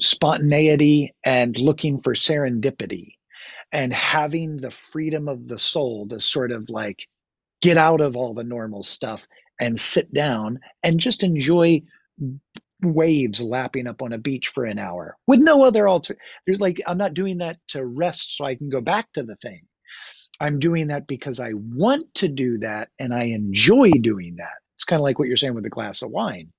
spontaneity 0.00 1.14
and 1.24 1.58
looking 1.58 1.98
for 1.98 2.14
serendipity 2.14 3.14
and 3.72 3.92
having 3.92 4.56
the 4.56 4.70
freedom 4.70 5.28
of 5.28 5.48
the 5.48 5.58
soul 5.58 6.06
to 6.08 6.20
sort 6.20 6.52
of 6.52 6.68
like 6.70 7.06
get 7.62 7.76
out 7.78 8.00
of 8.00 8.16
all 8.16 8.34
the 8.34 8.44
normal 8.44 8.82
stuff 8.82 9.26
and 9.60 9.78
sit 9.78 10.12
down 10.12 10.60
and 10.82 11.00
just 11.00 11.22
enjoy 11.22 11.82
waves 12.82 13.40
lapping 13.40 13.86
up 13.86 14.02
on 14.02 14.12
a 14.12 14.18
beach 14.18 14.48
for 14.48 14.64
an 14.64 14.78
hour 14.78 15.16
with 15.26 15.40
no 15.40 15.64
other 15.64 15.88
alter 15.88 16.16
there's 16.46 16.60
like 16.60 16.80
i'm 16.86 16.98
not 16.98 17.14
doing 17.14 17.38
that 17.38 17.56
to 17.68 17.84
rest 17.84 18.36
so 18.36 18.44
i 18.44 18.54
can 18.54 18.68
go 18.68 18.80
back 18.80 19.10
to 19.12 19.22
the 19.22 19.36
thing. 19.36 19.62
I'm 20.40 20.58
doing 20.58 20.88
that 20.88 21.06
because 21.06 21.40
i 21.40 21.52
want 21.54 22.12
to 22.16 22.28
do 22.28 22.58
that 22.58 22.90
and 22.98 23.14
i 23.14 23.24
enjoy 23.24 23.90
doing 23.92 24.36
that. 24.36 24.58
It's 24.74 24.84
kind 24.84 25.00
of 25.00 25.04
like 25.04 25.18
what 25.18 25.28
you're 25.28 25.38
saying 25.38 25.54
with 25.54 25.64
a 25.64 25.70
glass 25.70 26.02
of 26.02 26.10
wine. 26.10 26.52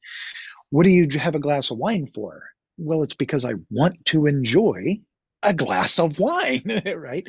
What 0.72 0.84
do 0.84 0.90
you 0.90 1.08
have 1.20 1.36
a 1.36 1.40
glass 1.40 1.70
of 1.70 1.78
wine 1.78 2.08
for 2.08 2.44
well, 2.78 3.04
it's 3.04 3.16
because 3.16 3.46
I 3.46 3.54
want 3.70 4.06
to 4.08 4.26
enjoy 4.28 5.00
a 5.44 5.54
glass 5.54 6.00
of 6.00 6.20
wine, 6.20 6.82
right? 6.96 7.28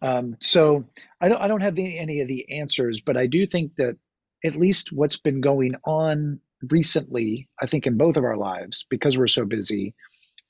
Um, 0.00 0.36
so 0.40 0.84
I 1.20 1.28
don't 1.28 1.40
I 1.40 1.48
don't 1.48 1.60
have 1.60 1.74
the, 1.74 1.98
any 1.98 2.20
of 2.20 2.28
the 2.28 2.58
answers, 2.58 3.00
but 3.00 3.16
I 3.16 3.26
do 3.26 3.46
think 3.46 3.72
that 3.76 3.96
at 4.44 4.56
least 4.56 4.92
what's 4.92 5.18
been 5.18 5.40
going 5.40 5.74
on 5.84 6.40
recently, 6.70 7.48
I 7.60 7.66
think 7.66 7.86
in 7.86 7.96
both 7.96 8.16
of 8.16 8.24
our 8.24 8.36
lives, 8.36 8.86
because 8.88 9.18
we're 9.18 9.26
so 9.26 9.44
busy, 9.44 9.94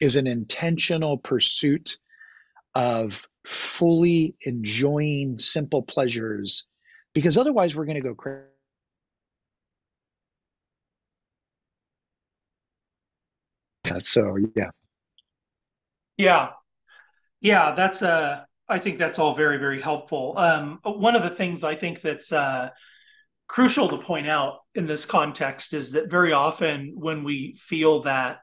is 0.01 0.17
an 0.17 0.27
intentional 0.27 1.19
pursuit 1.19 1.99
of 2.75 3.27
fully 3.45 4.35
enjoying 4.43 5.39
simple 5.39 5.83
pleasures, 5.83 6.65
because 7.15 7.39
otherwise 7.39 7.75
we're 7.75 7.87
going 7.87 8.03
to 8.03 8.09
go 8.09 8.15
crazy 8.15 8.45
so 13.99 14.37
yeah. 14.55 14.71
Yeah. 16.17 16.51
Yeah 17.41 17.73
that's 17.73 18.03
uh 18.03 18.45
i 18.69 18.79
think 18.79 18.99
that's 18.99 19.19
all 19.19 19.35
very 19.35 19.57
very 19.57 19.81
helpful. 19.81 20.35
Um 20.37 20.81
one 20.83 21.17
of 21.17 21.23
the 21.23 21.31
things 21.31 21.65
i 21.65 21.75
think 21.75 22.01
that's 22.01 22.33
uh 22.33 22.71
crucial 23.47 23.89
to 23.89 23.97
point 23.97 24.29
out 24.29 24.59
in 24.75 24.87
this 24.87 25.07
context 25.07 25.73
is 25.73 25.93
that 25.93 26.11
very 26.11 26.33
often 26.33 26.93
when 26.95 27.25
we 27.25 27.57
feel 27.59 28.03
that 28.03 28.39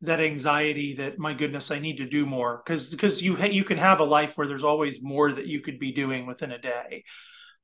that 0.00 0.18
anxiety 0.20 0.94
that 0.96 1.18
my 1.18 1.34
goodness 1.34 1.70
i 1.70 1.78
need 1.78 1.98
to 1.98 2.06
do 2.06 2.24
more 2.26 2.62
because 2.64 2.90
because 2.90 3.22
you 3.22 3.36
ha- 3.36 3.44
you 3.44 3.62
can 3.64 3.78
have 3.78 4.00
a 4.00 4.04
life 4.04 4.36
where 4.36 4.48
there's 4.48 4.64
always 4.64 5.02
more 5.02 5.30
that 5.30 5.46
you 5.46 5.60
could 5.60 5.78
be 5.78 5.92
doing 5.92 6.26
within 6.26 6.50
a 6.50 6.58
day. 6.58 7.04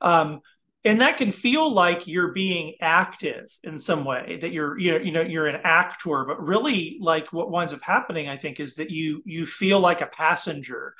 Um 0.00 0.40
and 0.86 1.00
that 1.00 1.18
can 1.18 1.32
feel 1.32 1.72
like 1.72 2.06
you're 2.06 2.32
being 2.32 2.74
active 2.80 3.50
in 3.64 3.76
some 3.76 4.04
way 4.04 4.38
that 4.40 4.52
you're 4.52 4.78
you 4.78 4.92
know 4.92 4.98
you 4.98 5.12
know 5.12 5.20
you're 5.20 5.48
an 5.48 5.60
actor 5.64 6.24
but 6.24 6.42
really 6.42 6.96
like 7.00 7.32
what 7.32 7.50
winds 7.50 7.72
up 7.72 7.82
happening 7.82 8.28
i 8.28 8.36
think 8.36 8.60
is 8.60 8.76
that 8.76 8.90
you 8.90 9.22
you 9.26 9.44
feel 9.44 9.80
like 9.80 10.00
a 10.00 10.06
passenger 10.06 10.94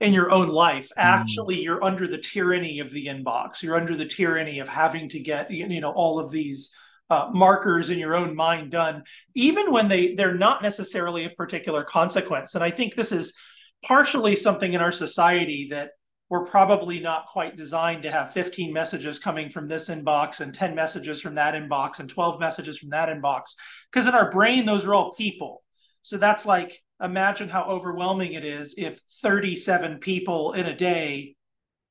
in 0.00 0.12
your 0.12 0.30
own 0.30 0.48
life 0.48 0.88
mm. 0.90 1.02
actually 1.02 1.56
mm. 1.56 1.64
you're 1.64 1.84
under 1.84 2.06
the 2.06 2.18
tyranny 2.18 2.78
of 2.78 2.90
the 2.92 3.06
inbox 3.06 3.62
you're 3.62 3.76
under 3.76 3.96
the 3.96 4.06
tyranny 4.06 4.60
of 4.60 4.68
having 4.68 5.08
to 5.08 5.18
get 5.18 5.50
you 5.50 5.80
know 5.80 5.90
all 5.90 6.18
of 6.18 6.30
these 6.30 6.74
uh, 7.10 7.28
markers 7.30 7.90
in 7.90 7.98
your 7.98 8.14
own 8.14 8.34
mind 8.34 8.70
done 8.70 9.02
even 9.34 9.70
when 9.70 9.88
they 9.88 10.14
they're 10.14 10.34
not 10.34 10.62
necessarily 10.62 11.24
of 11.24 11.36
particular 11.36 11.84
consequence 11.84 12.54
and 12.54 12.64
i 12.64 12.70
think 12.70 12.94
this 12.94 13.12
is 13.12 13.34
partially 13.84 14.36
something 14.36 14.72
in 14.72 14.80
our 14.80 14.92
society 14.92 15.66
that 15.70 15.90
we're 16.32 16.46
probably 16.46 16.98
not 16.98 17.26
quite 17.26 17.58
designed 17.58 18.04
to 18.04 18.10
have 18.10 18.32
15 18.32 18.72
messages 18.72 19.18
coming 19.18 19.50
from 19.50 19.68
this 19.68 19.90
inbox 19.90 20.40
and 20.40 20.54
10 20.54 20.74
messages 20.74 21.20
from 21.20 21.34
that 21.34 21.52
inbox 21.52 22.00
and 22.00 22.08
12 22.08 22.40
messages 22.40 22.78
from 22.78 22.88
that 22.88 23.10
inbox. 23.10 23.54
Because 23.92 24.08
in 24.08 24.14
our 24.14 24.30
brain, 24.30 24.64
those 24.64 24.86
are 24.86 24.94
all 24.94 25.12
people. 25.12 25.62
So 26.00 26.16
that's 26.16 26.46
like, 26.46 26.82
imagine 27.02 27.50
how 27.50 27.64
overwhelming 27.64 28.32
it 28.32 28.46
is 28.46 28.76
if 28.78 28.98
37 29.20 29.98
people 29.98 30.54
in 30.54 30.64
a 30.64 30.74
day 30.74 31.36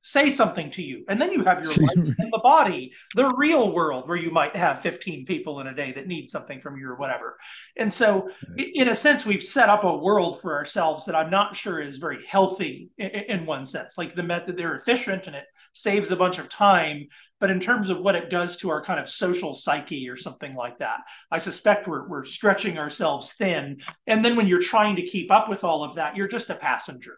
say 0.02 0.30
something 0.30 0.70
to 0.72 0.82
you. 0.82 1.04
And 1.08 1.20
then 1.20 1.32
you 1.32 1.44
have 1.44 1.62
your 1.62 1.72
life 1.86 1.96
in 1.96 2.30
the 2.30 2.40
body, 2.42 2.92
the 3.14 3.32
real 3.34 3.72
world 3.72 4.08
where 4.08 4.16
you 4.16 4.30
might 4.30 4.54
have 4.56 4.82
15 4.82 5.24
people 5.24 5.60
in 5.60 5.68
a 5.68 5.74
day 5.74 5.92
that 5.92 6.06
need 6.06 6.28
something 6.28 6.60
from 6.60 6.76
you 6.76 6.88
or 6.88 6.96
whatever. 6.96 7.38
And 7.76 7.92
so, 7.92 8.28
in 8.56 8.88
a 8.88 8.94
sense, 8.94 9.24
we've 9.24 9.42
set 9.42 9.68
up 9.68 9.84
a 9.84 9.96
world 9.96 10.40
for 10.40 10.54
ourselves 10.54 11.06
that 11.06 11.14
I'm 11.14 11.30
not 11.30 11.56
sure 11.56 11.80
is 11.80 11.98
very 11.98 12.24
healthy 12.26 12.90
in, 12.98 13.46
one 13.46 13.64
sense. 13.64 13.96
Like 13.96 14.14
the 14.14 14.22
method, 14.22 14.56
they're 14.56 14.74
efficient 14.74 15.26
and 15.26 15.36
it 15.36 15.44
saves 15.72 16.10
a 16.10 16.16
bunch 16.16 16.38
of 16.38 16.48
time. 16.48 17.08
But 17.40 17.50
in 17.50 17.60
terms 17.60 17.90
of 17.90 17.98
what 17.98 18.14
it 18.14 18.30
does 18.30 18.56
to 18.58 18.70
our 18.70 18.84
kind 18.84 19.00
of 19.00 19.08
social 19.08 19.54
psyche 19.54 20.08
or 20.08 20.16
something 20.16 20.54
like 20.54 20.78
that, 20.78 21.00
I 21.30 21.38
suspect 21.38 21.88
we're, 21.88 22.08
we're 22.08 22.24
stretching 22.24 22.78
ourselves 22.78 23.32
thin. 23.32 23.78
And 24.06 24.24
then 24.24 24.36
when 24.36 24.46
you're 24.46 24.60
trying 24.60 24.96
to 24.96 25.02
keep 25.02 25.30
up 25.30 25.48
with 25.48 25.64
all 25.64 25.82
of 25.82 25.96
that, 25.96 26.16
you're 26.16 26.28
just 26.28 26.50
a 26.50 26.54
passenger 26.54 27.16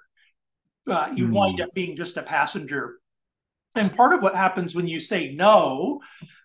uh, 0.89 1.09
you 1.15 1.29
mm. 1.29 1.33
wind 1.33 1.61
up 1.61 1.73
being 1.75 1.97
just 1.97 2.17
a 2.17 2.23
passenger. 2.23 2.99
And 3.75 3.95
part 3.95 4.13
of 4.13 4.23
what 4.23 4.35
happens 4.35 4.75
when 4.75 4.87
you 4.87 5.01
say 5.01 5.35
no, 5.35 6.01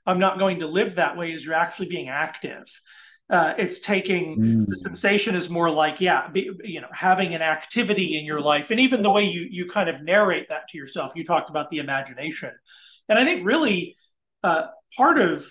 I'm 0.06 0.19
not 0.19 0.39
going 0.39 0.60
to 0.60 0.67
live 0.67 0.95
that 0.95 1.17
way, 1.17 1.32
is 1.32 1.45
you're 1.45 1.54
actually 1.54 1.89
being 1.89 2.10
active. 2.10 2.65
Uh, 3.30 3.54
it's 3.60 3.80
taking 3.80 4.39
mm. 4.39 4.65
the 4.67 4.78
sensation 4.78 5.36
is 5.36 5.52
more 5.52 5.69
like 5.69 6.02
yeah, 6.02 6.28
be, 6.30 6.49
you 6.63 6.82
know, 6.82 6.88
having 6.91 7.36
an 7.36 7.43
activity 7.43 8.17
in 8.17 8.25
your 8.25 8.41
life, 8.41 8.71
and 8.71 8.80
even 8.80 9.04
the 9.04 9.12
way 9.12 9.23
you 9.23 9.47
you 9.49 9.69
kind 9.69 9.88
of 9.88 10.02
narrate 10.02 10.49
that 10.49 10.67
to 10.69 10.78
yourself. 10.78 11.12
You 11.15 11.23
talked 11.23 11.52
about 11.52 11.69
the 11.69 11.78
imagination, 11.78 12.52
and 13.08 13.19
I 13.19 13.25
think 13.25 13.45
really 13.45 13.95
uh, 14.43 14.67
part 14.97 15.19
of 15.19 15.45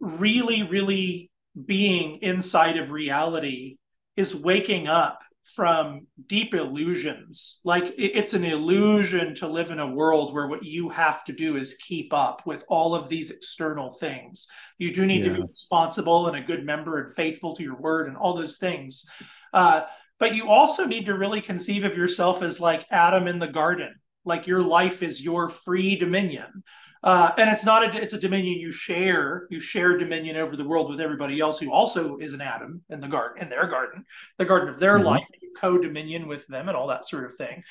really 0.00 0.64
really 0.64 1.30
being 1.64 2.18
inside 2.22 2.78
of 2.78 2.90
reality 2.90 3.76
is 4.16 4.34
waking 4.34 4.88
up 4.88 5.20
from 5.44 6.06
deep 6.26 6.54
illusions. 6.54 7.60
Like 7.64 7.94
it's 7.98 8.34
an 8.34 8.44
illusion 8.44 9.34
to 9.36 9.48
live 9.48 9.70
in 9.70 9.80
a 9.80 9.90
world 9.90 10.32
where 10.32 10.46
what 10.46 10.64
you 10.64 10.88
have 10.90 11.24
to 11.24 11.32
do 11.32 11.56
is 11.56 11.74
keep 11.74 12.12
up 12.12 12.46
with 12.46 12.64
all 12.68 12.94
of 12.94 13.08
these 13.08 13.30
external 13.30 13.90
things. 13.90 14.46
You 14.78 14.92
do 14.94 15.06
need 15.06 15.24
yeah. 15.24 15.32
to 15.32 15.34
be 15.34 15.42
responsible 15.42 16.28
and 16.28 16.36
a 16.36 16.42
good 16.42 16.64
member 16.64 17.02
and 17.02 17.14
faithful 17.14 17.54
to 17.56 17.62
your 17.62 17.76
word 17.76 18.08
and 18.08 18.16
all 18.16 18.34
those 18.34 18.58
things. 18.58 19.04
Uh, 19.52 19.82
but 20.18 20.34
you 20.34 20.48
also 20.48 20.84
need 20.84 21.06
to 21.06 21.16
really 21.16 21.40
conceive 21.40 21.84
of 21.84 21.96
yourself 21.96 22.42
as 22.42 22.60
like 22.60 22.86
Adam 22.90 23.26
in 23.26 23.38
the 23.38 23.48
garden, 23.48 23.94
like 24.24 24.46
your 24.46 24.62
life 24.62 25.02
is 25.02 25.24
your 25.24 25.48
free 25.48 25.96
dominion. 25.96 26.62
Uh, 27.02 27.30
and 27.38 27.48
it's 27.48 27.64
not 27.64 27.82
a 27.82 27.98
it's 28.00 28.12
a 28.12 28.18
dominion 28.18 28.58
you 28.58 28.70
share. 28.70 29.46
You 29.50 29.58
share 29.58 29.96
dominion 29.96 30.36
over 30.36 30.54
the 30.54 30.64
world 30.64 30.90
with 30.90 31.00
everybody 31.00 31.40
else 31.40 31.58
who 31.58 31.72
also 31.72 32.18
is 32.18 32.34
an 32.34 32.42
Adam 32.42 32.82
in 32.90 33.00
the 33.00 33.08
garden, 33.08 33.42
in 33.42 33.48
their 33.48 33.66
garden, 33.68 34.04
the 34.38 34.44
garden 34.44 34.68
of 34.68 34.78
their 34.78 34.96
mm-hmm. 34.96 35.06
life. 35.06 35.28
You 35.40 35.52
co-dominion 35.58 36.28
with 36.28 36.46
them 36.46 36.68
and 36.68 36.76
all 36.76 36.88
that 36.88 37.06
sort 37.06 37.24
of 37.24 37.34
thing. 37.34 37.62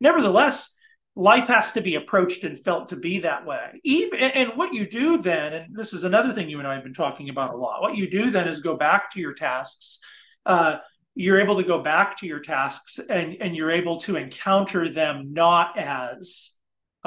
Nevertheless, 0.00 0.74
life 1.14 1.48
has 1.48 1.72
to 1.72 1.82
be 1.82 1.96
approached 1.96 2.44
and 2.44 2.58
felt 2.58 2.88
to 2.88 2.96
be 2.96 3.18
that 3.20 3.44
way. 3.44 3.80
Even 3.84 4.20
and 4.20 4.52
what 4.56 4.72
you 4.72 4.88
do 4.88 5.18
then, 5.18 5.52
and 5.52 5.76
this 5.76 5.92
is 5.92 6.04
another 6.04 6.32
thing 6.32 6.48
you 6.48 6.58
and 6.58 6.66
I 6.66 6.74
have 6.74 6.84
been 6.84 6.94
talking 6.94 7.28
about 7.28 7.52
a 7.52 7.56
lot. 7.58 7.82
What 7.82 7.96
you 7.96 8.08
do 8.08 8.30
then 8.30 8.48
is 8.48 8.60
go 8.60 8.76
back 8.76 9.10
to 9.12 9.20
your 9.20 9.34
tasks. 9.34 9.98
Uh, 10.46 10.76
you're 11.14 11.40
able 11.40 11.56
to 11.56 11.64
go 11.64 11.82
back 11.82 12.16
to 12.18 12.26
your 12.26 12.40
tasks 12.40 13.00
and 13.00 13.36
and 13.40 13.54
you're 13.54 13.72
able 13.72 13.98
to 14.00 14.16
encounter 14.16 14.90
them 14.90 15.34
not 15.34 15.76
as 15.76 16.52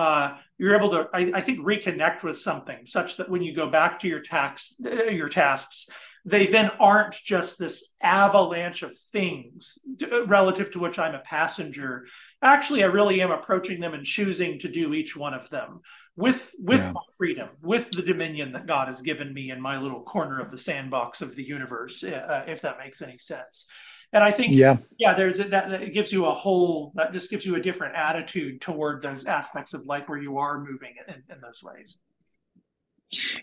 uh, 0.02 0.38
you're 0.58 0.76
able 0.76 0.90
to, 0.92 1.08
I, 1.14 1.32
I, 1.36 1.42
think, 1.42 1.60
reconnect 1.60 2.24
with 2.24 2.38
something 2.38 2.86
such 2.86 3.18
that 3.18 3.30
when 3.30 3.44
you 3.44 3.56
go 3.56 3.70
back 3.70 4.00
to 4.00 4.08
your 4.08 4.20
tax, 4.20 4.76
uh, 4.84 5.04
your 5.06 5.30
tasks, 5.30 5.88
they 6.26 6.46
then 6.48 6.70
aren't 6.80 7.14
just 7.14 7.58
this 7.58 7.84
avalanche 8.02 8.84
of 8.84 8.98
things 9.12 9.80
to, 10.00 10.26
relative 10.26 10.72
to 10.72 10.80
which 10.80 11.00
I'm 11.00 11.16
a 11.16 11.20
passenger. 11.20 12.06
Actually, 12.42 12.84
I 12.84 12.88
really 12.88 13.22
am 13.22 13.32
approaching 13.32 13.80
them 13.80 13.94
and 13.94 14.06
choosing 14.06 14.60
to 14.60 14.68
do 14.68 14.94
each 14.94 15.16
one 15.16 15.34
of 15.34 15.50
them 15.50 15.82
with 16.16 16.54
with 16.60 16.82
yeah. 16.82 16.92
my 16.92 17.02
freedom, 17.18 17.50
with 17.62 17.90
the 17.92 18.02
dominion 18.02 18.52
that 18.54 18.68
God 18.68 18.88
has 18.88 19.02
given 19.02 19.34
me 19.34 19.52
in 19.52 19.62
my 19.62 19.78
little 19.78 20.02
corner 20.02 20.40
of 20.40 20.52
the 20.52 20.58
sandbox 20.58 21.22
of 21.22 21.36
the 21.36 21.44
universe, 21.44 22.04
uh, 22.04 22.44
if 22.48 22.62
that 22.62 22.80
makes 22.80 23.02
any 23.02 23.18
sense. 23.18 23.68
And 24.14 24.24
I 24.24 24.32
think, 24.32 24.54
yeah, 24.54 24.78
yeah, 24.98 25.14
there's 25.14 25.40
a, 25.40 25.46
that, 25.46 25.70
that 25.70 25.82
it 25.84 25.94
gives 25.94 26.12
you 26.12 26.26
a 26.26 26.34
whole 26.34 26.92
that 26.96 27.14
just 27.14 27.30
gives 27.30 27.46
you 27.46 27.56
a 27.56 27.62
different 27.62 27.96
attitude 27.96 28.60
toward 28.60 29.02
those 29.02 29.24
aspects 29.26 29.74
of 29.74 29.86
life 29.86 30.10
where 30.10 30.20
you 30.20 30.38
are 30.38 30.60
moving 30.60 30.96
in, 31.08 31.24
in 31.34 31.42
those 31.42 31.64
ways. 31.64 31.98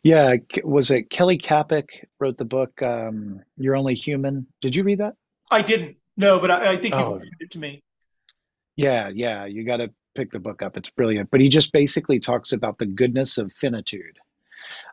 Yeah, 0.02 0.36
was 0.64 0.90
it 0.90 1.08
Kelly 1.08 1.38
Kapic 1.38 2.08
wrote 2.18 2.36
the 2.36 2.44
book 2.44 2.82
um, 2.82 3.40
"You're 3.56 3.76
Only 3.76 3.94
Human"? 3.94 4.46
Did 4.60 4.76
you 4.76 4.82
read 4.82 4.98
that? 4.98 5.14
I 5.50 5.62
didn't. 5.62 5.96
No, 6.18 6.38
but 6.38 6.50
I, 6.50 6.72
I 6.72 6.76
think 6.76 6.94
oh. 6.94 7.20
you 7.22 7.30
it 7.40 7.50
to 7.52 7.58
me. 7.58 7.82
Yeah, 8.76 9.08
yeah, 9.08 9.46
you 9.46 9.64
got 9.64 9.78
to 9.78 9.90
pick 10.14 10.30
the 10.32 10.40
book 10.40 10.62
up. 10.62 10.76
It's 10.76 10.90
brilliant. 10.90 11.30
But 11.30 11.40
he 11.40 11.48
just 11.48 11.72
basically 11.72 12.20
talks 12.20 12.52
about 12.52 12.78
the 12.78 12.86
goodness 12.86 13.38
of 13.38 13.52
finitude. 13.52 14.18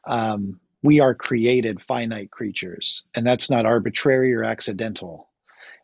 Um, 0.07 0.59
we 0.83 1.01
are 1.01 1.13
created 1.13 1.81
finite 1.81 2.31
creatures, 2.31 3.03
and 3.13 3.25
that's 3.25 3.49
not 3.49 3.65
arbitrary 3.65 4.33
or 4.33 4.43
accidental 4.43 5.29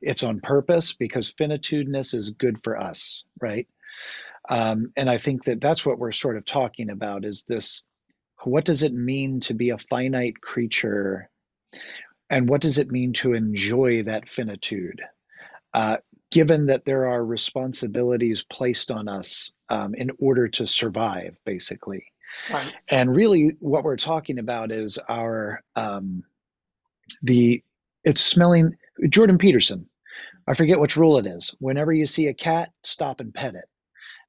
it's 0.01 0.23
on 0.23 0.39
purpose 0.39 0.93
because 0.93 1.33
finitudeness 1.33 2.13
is 2.13 2.31
good 2.31 2.63
for 2.63 2.79
us, 2.79 3.25
right? 3.39 3.67
Um, 4.49 4.91
and 4.97 5.09
I 5.09 5.17
think 5.17 5.45
that 5.45 5.61
that's 5.61 5.85
what 5.85 5.99
we're 5.99 6.11
sort 6.11 6.37
of 6.37 6.45
talking 6.45 6.89
about 6.89 7.25
is 7.25 7.45
this 7.47 7.83
what 8.43 8.65
does 8.65 8.81
it 8.81 8.93
mean 8.93 9.39
to 9.41 9.53
be 9.53 9.69
a 9.69 9.77
finite 9.77 10.41
creature? 10.41 11.29
And 12.29 12.49
what 12.49 12.61
does 12.61 12.79
it 12.79 12.89
mean 12.89 13.13
to 13.13 13.33
enjoy 13.33 14.03
that 14.03 14.27
finitude? 14.27 15.01
Uh, 15.73 15.97
given 16.31 16.65
that 16.67 16.85
there 16.85 17.07
are 17.07 17.23
responsibilities 17.23 18.43
placed 18.43 18.89
on 18.89 19.07
us 19.07 19.51
um, 19.69 19.93
in 19.93 20.09
order 20.17 20.47
to 20.47 20.65
survive, 20.65 21.37
basically. 21.45 22.05
Right. 22.51 22.71
And 22.89 23.15
really, 23.15 23.57
what 23.59 23.83
we're 23.83 23.97
talking 23.97 24.39
about 24.39 24.71
is 24.71 24.97
our 25.09 25.61
um, 25.75 26.23
the 27.21 27.63
it's 28.03 28.21
smelling. 28.21 28.77
Jordan 29.09 29.37
Peterson 29.37 29.87
I 30.47 30.53
forget 30.53 30.79
which 30.79 30.97
rule 30.97 31.17
it 31.17 31.25
is. 31.25 31.55
Whenever 31.59 31.93
you 31.93 32.05
see 32.05 32.27
a 32.27 32.33
cat, 32.33 32.71
stop 32.83 33.19
and 33.19 33.33
pet 33.33 33.55
it. 33.55 33.65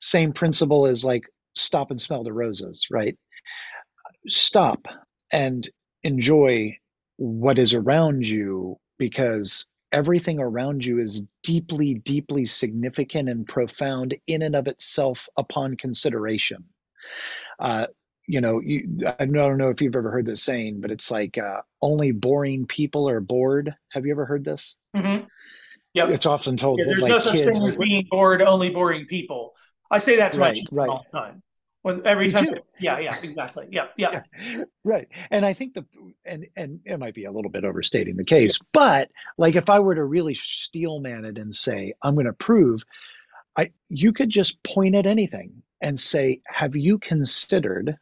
Same 0.01 0.33
principle 0.33 0.87
as 0.87 1.05
like 1.05 1.25
stop 1.55 1.91
and 1.91 2.01
smell 2.01 2.25
the 2.25 2.33
roses, 2.33 2.87
right? 2.91 3.17
Stop 4.29 4.87
and 5.33 5.69
enjoy 6.03 6.77
what 7.17 7.59
is 7.59 7.75
around 7.75 8.27
you 8.27 8.77
because 8.99 9.67
everything 9.93 10.39
around 10.39 10.85
you 10.85 10.99
is 11.01 11.23
deeply, 11.43 11.95
deeply 11.95 12.45
significant 12.47 13.29
and 13.29 13.47
profound 13.47 14.15
in 14.27 14.43
and 14.43 14.57
of 14.57 14.67
itself 14.67 15.29
upon 15.37 15.77
consideration. 15.77 16.65
Uh, 17.59 17.87
you 18.27 18.41
know, 18.41 18.61
you, 18.65 18.89
I 19.19 19.27
don't 19.27 19.59
know 19.59 19.71
if 19.71 19.83
you've 19.83 19.97
ever 19.97 20.11
heard 20.11 20.27
this 20.27 20.43
saying, 20.43 20.81
but 20.81 20.91
it's 20.91 21.11
like 21.11 21.37
uh, 21.37 21.61
only 21.83 22.13
boring 22.13 22.67
people 22.67 23.09
are 23.09 23.21
bored. 23.21 23.75
Have 23.91 24.07
you 24.07 24.13
ever 24.13 24.25
heard 24.25 24.45
this? 24.45 24.79
Mm-hmm. 24.97 25.27
Yep. 25.95 26.11
It's 26.11 26.27
often 26.27 26.57
told 26.57 26.79
yeah, 26.79 26.85
that 26.85 26.89
there's 26.89 27.03
like 27.03 27.11
no 27.11 27.21
such 27.21 27.35
kids, 27.35 27.59
thing 27.59 27.69
as 27.69 27.77
being 27.77 28.07
bored, 28.11 28.43
only 28.43 28.71
boring 28.71 29.07
people. 29.07 29.55
I 29.91 29.99
say 29.99 30.17
that 30.17 30.33
to 30.33 30.39
right, 30.39 30.55
my 30.73 30.83
right. 30.83 30.89
all 30.89 31.07
the 31.11 31.19
time. 31.19 31.43
When 31.83 32.07
every 32.07 32.29
Me 32.29 32.33
time, 32.33 32.47
too. 32.47 32.61
yeah, 32.79 33.01
yeah, 33.01 33.17
exactly, 33.21 33.67
yeah, 33.71 33.87
yeah, 33.97 34.23
yeah, 34.41 34.61
right. 34.85 35.09
And 35.33 35.45
I 35.45 35.53
think 35.53 35.75
the 35.75 35.85
and 36.25 36.47
and 36.57 36.79
it 36.85 36.99
might 36.99 37.13
be 37.13 37.25
a 37.25 37.33
little 37.33 37.51
bit 37.51 37.65
overstating 37.65 38.17
the 38.17 38.25
case, 38.25 38.57
but 38.73 39.11
like 39.37 39.57
if 39.57 39.69
I 39.69 39.81
were 39.81 39.97
to 39.97 40.05
really 40.05 40.35
steel 40.35 41.01
man 41.01 41.25
it 41.25 41.39
and 41.39 41.53
say 41.53 41.95
I'm 42.01 42.15
going 42.15 42.27
to 42.27 42.33
prove, 42.33 42.85
I 43.57 43.73
you 43.89 44.13
could 44.13 44.31
just 44.31 44.63
point 44.63 44.95
at 44.95 45.07
anything 45.07 45.63
and 45.81 45.99
say, 45.99 46.41
have 46.47 46.77
you 46.77 46.99
considered 46.99 47.97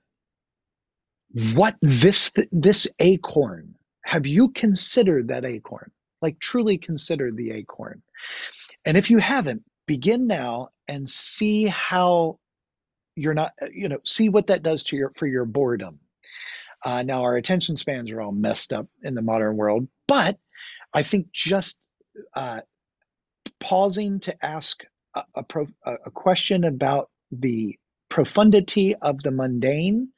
what 1.54 1.74
this 1.80 2.32
this 2.52 2.86
acorn? 2.98 3.74
Have 4.04 4.26
you 4.26 4.50
considered 4.50 5.28
that 5.28 5.46
acorn? 5.46 5.90
Like 6.22 6.38
truly 6.38 6.78
consider 6.78 7.30
the 7.30 7.52
acorn. 7.52 8.02
And 8.84 8.96
if 8.96 9.10
you 9.10 9.18
haven't, 9.18 9.62
begin 9.86 10.26
now 10.26 10.68
and 10.88 11.08
see 11.08 11.66
how 11.66 12.38
you're 13.16 13.34
not, 13.34 13.52
uh, 13.60 13.66
you 13.72 13.88
know, 13.88 13.98
see 14.04 14.28
what 14.28 14.46
that 14.48 14.62
does 14.62 14.84
to 14.84 14.96
your 14.96 15.12
for 15.16 15.26
your 15.26 15.44
boredom. 15.44 16.00
Uh, 16.84 17.02
now 17.02 17.22
our 17.22 17.36
attention 17.36 17.76
spans 17.76 18.10
are 18.10 18.20
all 18.20 18.32
messed 18.32 18.72
up 18.72 18.86
in 19.02 19.14
the 19.14 19.22
modern 19.22 19.56
world, 19.56 19.86
but 20.08 20.38
I 20.94 21.02
think 21.02 21.30
just 21.32 21.78
uh, 22.34 22.60
pausing 23.58 24.20
to 24.20 24.44
ask 24.44 24.82
a, 25.14 25.22
a, 25.34 25.42
pro, 25.42 25.66
a 25.84 26.10
question 26.10 26.64
about 26.64 27.10
the 27.30 27.78
profundity 28.08 28.94
of 28.94 29.22
the 29.22 29.30
mundane 29.30 30.08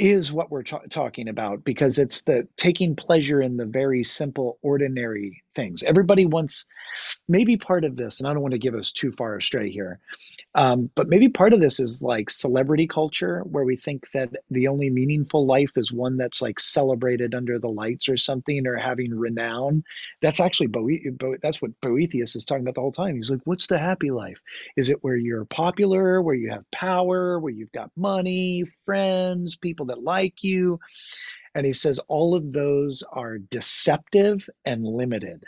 is 0.00 0.32
what 0.32 0.50
we're 0.50 0.62
talking 0.62 1.28
about 1.28 1.64
because 1.64 1.98
it's 1.98 2.22
the 2.22 2.48
taking 2.56 2.96
pleasure 2.96 3.42
in 3.42 3.56
the 3.56 3.66
very 3.66 4.04
simple 4.04 4.58
ordinary 4.62 5.42
things. 5.54 5.82
Everybody 5.82 6.26
wants 6.26 6.64
maybe 7.28 7.56
part 7.56 7.84
of 7.84 7.96
this 7.96 8.20
and 8.20 8.28
i 8.28 8.32
don't 8.32 8.42
want 8.42 8.52
to 8.52 8.58
give 8.58 8.74
us 8.74 8.92
too 8.92 9.12
far 9.12 9.36
astray 9.36 9.70
here 9.70 10.00
um, 10.56 10.90
but 10.96 11.08
maybe 11.08 11.28
part 11.28 11.52
of 11.52 11.60
this 11.60 11.78
is 11.78 12.02
like 12.02 12.28
celebrity 12.28 12.88
culture 12.88 13.40
where 13.42 13.64
we 13.64 13.76
think 13.76 14.10
that 14.12 14.30
the 14.50 14.66
only 14.66 14.90
meaningful 14.90 15.46
life 15.46 15.70
is 15.76 15.92
one 15.92 16.16
that's 16.16 16.42
like 16.42 16.58
celebrated 16.58 17.36
under 17.36 17.58
the 17.60 17.68
lights 17.68 18.08
or 18.08 18.16
something 18.16 18.66
or 18.66 18.76
having 18.76 19.14
renown. 19.14 19.84
That's 20.22 20.40
actually 20.40 20.66
Boe- 20.66 20.88
Bo- 21.12 21.36
that's 21.40 21.62
what 21.62 21.80
boethius 21.80 22.34
is 22.34 22.44
talking 22.44 22.62
about 22.64 22.74
the 22.74 22.80
whole 22.80 22.90
time. 22.90 23.14
He's 23.16 23.30
like 23.30 23.42
what's 23.44 23.68
the 23.68 23.78
happy 23.78 24.10
life? 24.10 24.38
Is 24.76 24.88
it 24.88 25.04
where 25.04 25.16
you're 25.16 25.44
popular 25.44 26.20
where 26.20 26.34
you 26.34 26.50
have 26.50 26.68
power 26.72 27.38
where 27.38 27.52
you've 27.52 27.72
got 27.72 27.90
money 27.96 28.64
friends 28.84 29.56
people 29.56 29.86
that 29.86 30.02
like 30.02 30.42
you? 30.42 30.80
And 31.54 31.64
he 31.66 31.72
says 31.72 32.00
all 32.08 32.34
of 32.34 32.52
those 32.52 33.04
are 33.12 33.38
deceptive 33.38 34.48
and 34.64 34.84
limited 34.84 35.44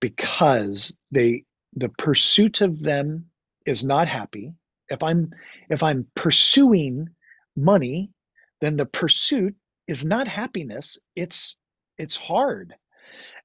because 0.00 0.96
they 1.10 1.44
the 1.74 1.88
pursuit 1.90 2.62
of 2.62 2.82
them 2.82 3.26
is 3.66 3.84
not 3.84 4.08
happy 4.08 4.52
if 4.88 5.02
i'm 5.02 5.30
if 5.70 5.82
i'm 5.82 6.06
pursuing 6.14 7.08
money 7.56 8.10
then 8.60 8.76
the 8.76 8.86
pursuit 8.86 9.54
is 9.88 10.04
not 10.04 10.28
happiness 10.28 10.98
it's 11.16 11.56
it's 11.98 12.16
hard 12.16 12.74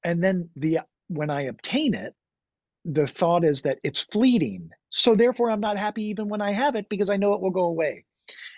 and 0.04 0.24
then 0.24 0.50
the 0.56 0.80
when 1.08 1.30
i 1.30 1.44
obtain 1.44 1.94
it 1.94 2.14
the 2.86 3.08
thought 3.08 3.46
is 3.46 3.64
that 3.64 3.78
it's 3.84 4.00
fleeting 4.00 4.70
so 4.90 5.16
therefore 5.16 5.52
i'm 5.52 5.60
not 5.62 5.78
happy 5.78 6.04
even 6.06 6.30
when 6.30 6.42
i 6.42 6.52
have 6.52 6.76
it 6.76 6.88
because 6.90 7.10
i 7.10 7.18
know 7.18 7.34
it 7.34 7.42
will 7.42 7.52
go 7.52 7.66
away 7.66 8.06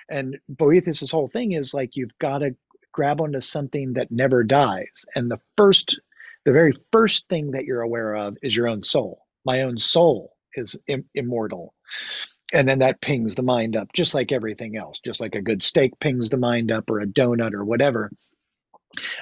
and 0.09 0.37
boethius's 0.49 1.11
whole 1.11 1.27
thing 1.27 1.53
is 1.53 1.73
like 1.73 1.95
you've 1.95 2.17
got 2.19 2.39
to 2.39 2.55
grab 2.93 3.19
onto 3.21 3.41
something 3.41 3.93
that 3.93 4.11
never 4.11 4.43
dies. 4.43 5.05
And 5.15 5.29
the 5.29 5.39
first, 5.57 5.99
the 6.45 6.53
very 6.53 6.73
first 6.91 7.27
thing 7.27 7.51
that 7.51 7.65
you're 7.65 7.81
aware 7.81 8.15
of 8.15 8.37
is 8.41 8.55
your 8.55 8.69
own 8.69 8.83
soul. 8.83 9.25
My 9.45 9.63
own 9.63 9.77
soul 9.77 10.32
is 10.55 10.77
Im- 10.87 11.09
immortal. 11.15 11.73
And 12.53 12.67
then 12.67 12.79
that 12.79 13.01
pings 13.01 13.35
the 13.35 13.43
mind 13.43 13.75
up, 13.75 13.93
just 13.93 14.13
like 14.13 14.31
everything 14.31 14.77
else, 14.77 14.99
just 15.03 15.21
like 15.21 15.35
a 15.35 15.41
good 15.41 15.63
steak 15.63 15.93
pings 15.99 16.29
the 16.29 16.37
mind 16.37 16.71
up 16.71 16.89
or 16.89 17.01
a 17.01 17.07
donut 17.07 17.53
or 17.53 17.65
whatever. 17.65 18.11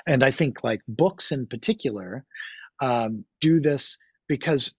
And 0.08 0.24
I 0.24 0.32
think 0.32 0.64
like 0.64 0.82
books 0.88 1.32
in 1.32 1.48
particular 1.48 2.26
um, 2.82 3.26
do 3.42 3.60
this 3.60 3.98
because 4.28 4.76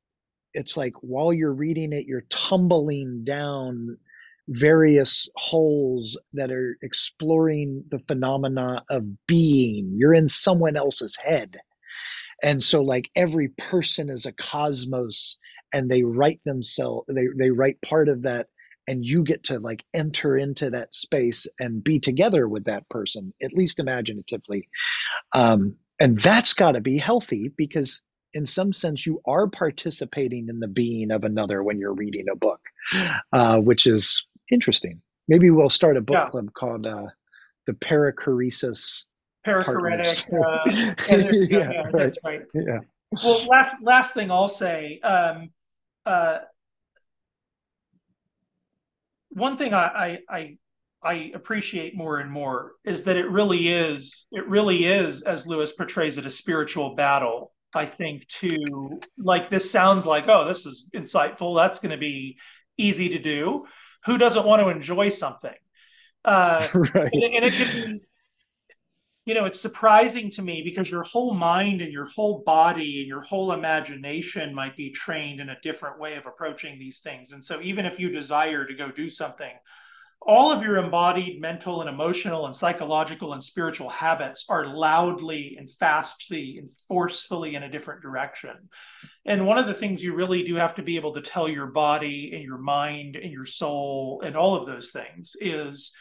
it's 0.55 0.77
like 0.77 0.95
while 1.01 1.33
you're 1.33 1.55
reading 1.55 1.93
it, 1.93 2.07
you're 2.07 2.27
tumbling 2.31 3.25
down 3.25 3.97
various 4.49 5.29
holes 5.37 6.21
that 6.35 6.51
are 6.51 6.77
exploring 6.83 7.85
the 7.91 8.01
phenomena 8.09 8.83
of 8.91 9.05
being. 9.27 9.95
You're 9.97 10.15
in 10.15 10.29
someone 10.29 10.77
else's 10.77 11.17
head. 11.17 11.57
And 12.43 12.63
so 12.63 12.83
like 12.83 13.11
every 13.17 13.49
person 13.49 14.11
is 14.11 14.27
a 14.27 14.33
cosmos 14.33 15.39
and 15.73 15.91
they 15.91 16.03
write 16.03 16.41
themselves 16.45 17.07
they 17.09 17.27
they 17.37 17.51
write 17.51 17.81
part 17.83 18.09
of 18.09 18.23
that 18.23 18.47
and 18.89 19.05
you 19.05 19.23
get 19.23 19.45
to 19.45 19.59
like 19.59 19.85
enter 19.95 20.37
into 20.37 20.71
that 20.71 20.95
space 20.95 21.47
and 21.61 21.85
be 21.85 21.99
together 21.99 22.49
with 22.49 22.65
that 22.65 22.89
person 22.89 23.33
at 23.43 23.53
least 23.53 23.81
imaginatively. 23.81 24.69
Um, 25.33 25.77
and 26.01 26.19
that's 26.19 26.55
got 26.55 26.73
to 26.73 26.81
be 26.81 26.99
healthy 26.99 27.53
because 27.57 28.03
in 28.35 28.47
some 28.47 28.73
sense 28.73 29.07
you 29.07 29.21
are 29.27 29.47
participating 29.47 30.49
in 30.49 30.59
the 30.59 30.69
being 30.69 31.11
of 31.11 31.25
another 31.25 31.63
when 31.63 31.79
you're 31.79 31.95
reading 31.95 32.27
a 32.33 32.37
book 32.37 32.61
uh, 33.33 33.59
which 33.59 33.87
is 33.87 34.27
interesting. 34.51 35.01
Maybe 35.29 35.51
we'll 35.51 35.71
start 35.71 35.97
a 35.97 36.01
book 36.01 36.17
yeah. 36.17 36.31
club 36.31 36.53
called 36.55 36.87
uh, 36.87 37.07
the 37.67 37.73
perichoresis 37.75 39.05
perichoretic 39.47 40.33
uh, 40.33 40.71
yeah, 40.71 41.71
yeah, 41.73 41.83
that's 41.93 42.17
right. 42.25 42.43
Yeah. 42.55 42.79
Well 43.25 43.45
last 43.47 43.83
last 43.83 44.15
thing 44.15 44.31
i'll 44.31 44.47
say 44.47 45.01
um, 45.01 45.51
uh, 46.07 46.39
one 49.31 49.57
thing 49.57 49.75
I, 49.75 50.19
I 50.29 50.57
I 51.03 51.33
appreciate 51.35 51.97
more 51.97 52.19
and 52.19 52.31
more 52.31 52.73
is 52.85 53.05
that 53.05 53.17
it 53.17 53.29
really 53.29 53.69
is 53.69 54.27
it 54.31 54.47
really 54.47 54.85
is 54.85 55.23
as 55.23 55.47
Lewis 55.47 55.73
portrays 55.73 56.17
it 56.19 56.27
a 56.27 56.31
spiritual 56.31 56.95
battle. 56.95 57.53
I 57.75 57.87
think 57.87 58.27
to 58.41 59.01
like 59.19 59.51
this 59.51 59.71
sounds 59.71 60.07
like 60.07 60.29
oh 60.29 60.47
this 60.47 60.67
is 60.67 60.91
insightful 60.95 61.57
that's 61.57 61.79
going 61.79 61.91
to 61.91 61.97
be 61.97 62.39
easy 62.77 63.09
to 63.11 63.19
do. 63.19 63.65
Who 64.05 64.19
doesn't 64.19 64.47
want 64.47 64.63
to 64.63 64.69
enjoy 64.69 65.09
something? 65.09 65.55
Uh, 66.25 66.69
right. 66.75 67.11
and, 67.13 67.23
and 67.23 67.45
it 67.45 67.55
could 67.55 67.73
be 67.73 68.01
you 69.25 69.35
know, 69.35 69.45
it's 69.45 69.61
surprising 69.61 70.31
to 70.33 70.43
me 70.43 70.63
because 70.65 70.91
your 70.91 71.05
whole 71.05 71.35
mind 71.35 71.81
and 71.81 71.93
your 71.93 72.07
whole 72.07 72.43
body 72.45 72.99
and 73.01 73.07
your 73.07 73.23
whole 73.23 73.53
imagination 73.53 74.55
might 74.55 74.77
be 74.77 74.91
trained 74.91 75.41
in 75.41 75.49
a 75.49 75.61
different 75.63 76.01
way 76.01 76.17
of 76.17 76.27
approaching 76.27 76.79
these 76.79 77.01
things. 77.01 77.33
And 77.33 77.45
so, 77.45 77.61
even 77.61 77.87
if 77.87 78.01
you 78.01 78.11
desire 78.11 78.67
to 78.67 78.75
go 78.75 78.91
do 78.91 79.09
something, 79.09 79.53
all 80.27 80.51
of 80.51 80.63
your 80.63 80.77
embodied 80.77 81.41
mental 81.41 81.81
and 81.81 81.91
emotional 81.91 82.47
and 82.47 82.55
psychological 82.55 83.33
and 83.33 83.43
spiritual 83.43 83.89
habits 83.89 84.47
are 84.49 84.67
loudly 84.67 85.57
and 85.59 85.71
fastly 85.71 86.57
and 86.59 86.73
forcefully 86.89 87.55
in 87.55 87.63
a 87.63 87.71
different 87.71 88.03
direction. 88.03 88.69
And 89.25 89.47
one 89.47 89.59
of 89.59 89.67
the 89.67 89.75
things 89.75 90.03
you 90.03 90.15
really 90.15 90.43
do 90.43 90.57
have 90.57 90.75
to 90.77 90.83
be 90.83 90.97
able 90.97 91.15
to 91.15 91.23
tell 91.23 91.49
your 91.49 91.67
body 91.67 92.33
and 92.35 92.43
your 92.43 92.59
mind 92.59 93.17
and 93.17 93.33
your 93.33 93.47
soul 93.47 94.23
and 94.25 94.37
all 94.37 94.57
of 94.57 94.67
those 94.67 94.91
things 94.91 95.37
is 95.41 95.93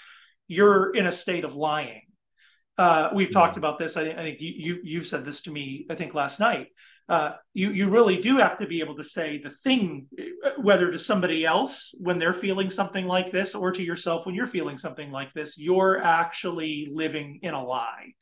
you're 0.48 0.96
in 0.96 1.06
a 1.06 1.12
state 1.12 1.44
of 1.44 1.56
lying 1.56 2.02
uh, 2.82 3.10
we've 3.14 3.32
talked 3.32 3.58
about 3.58 3.78
this. 3.78 3.96
I, 3.96 4.04
I 4.10 4.16
think 4.16 4.38
you, 4.42 4.80
you 4.84 4.98
have 5.00 5.08
said 5.08 5.24
this 5.24 5.42
to 5.42 5.52
me. 5.52 5.86
I 5.90 5.96
think 5.96 6.14
last 6.14 6.40
night. 6.40 6.68
Uh, 7.10 7.34
you 7.54 7.72
you 7.72 7.90
really 7.90 8.18
do 8.18 8.38
have 8.38 8.58
to 8.58 8.66
be 8.66 8.80
able 8.80 8.96
to 8.96 9.04
say 9.04 9.38
the 9.38 9.50
thing, 9.50 10.08
whether 10.58 10.90
to 10.90 10.98
somebody 10.98 11.46
else 11.46 11.94
when 12.00 12.18
they're 12.18 12.42
feeling 12.46 12.70
something 12.70 13.06
like 13.06 13.32
this, 13.32 13.54
or 13.54 13.72
to 13.72 13.84
yourself 13.84 14.26
when 14.26 14.34
you're 14.34 14.46
feeling 14.48 14.78
something 14.78 15.12
like 15.12 15.32
this. 15.34 15.58
You're 15.58 16.02
actually 16.02 16.88
living 16.92 17.40
in 17.42 17.54
a 17.54 17.64
lie. 17.64 18.14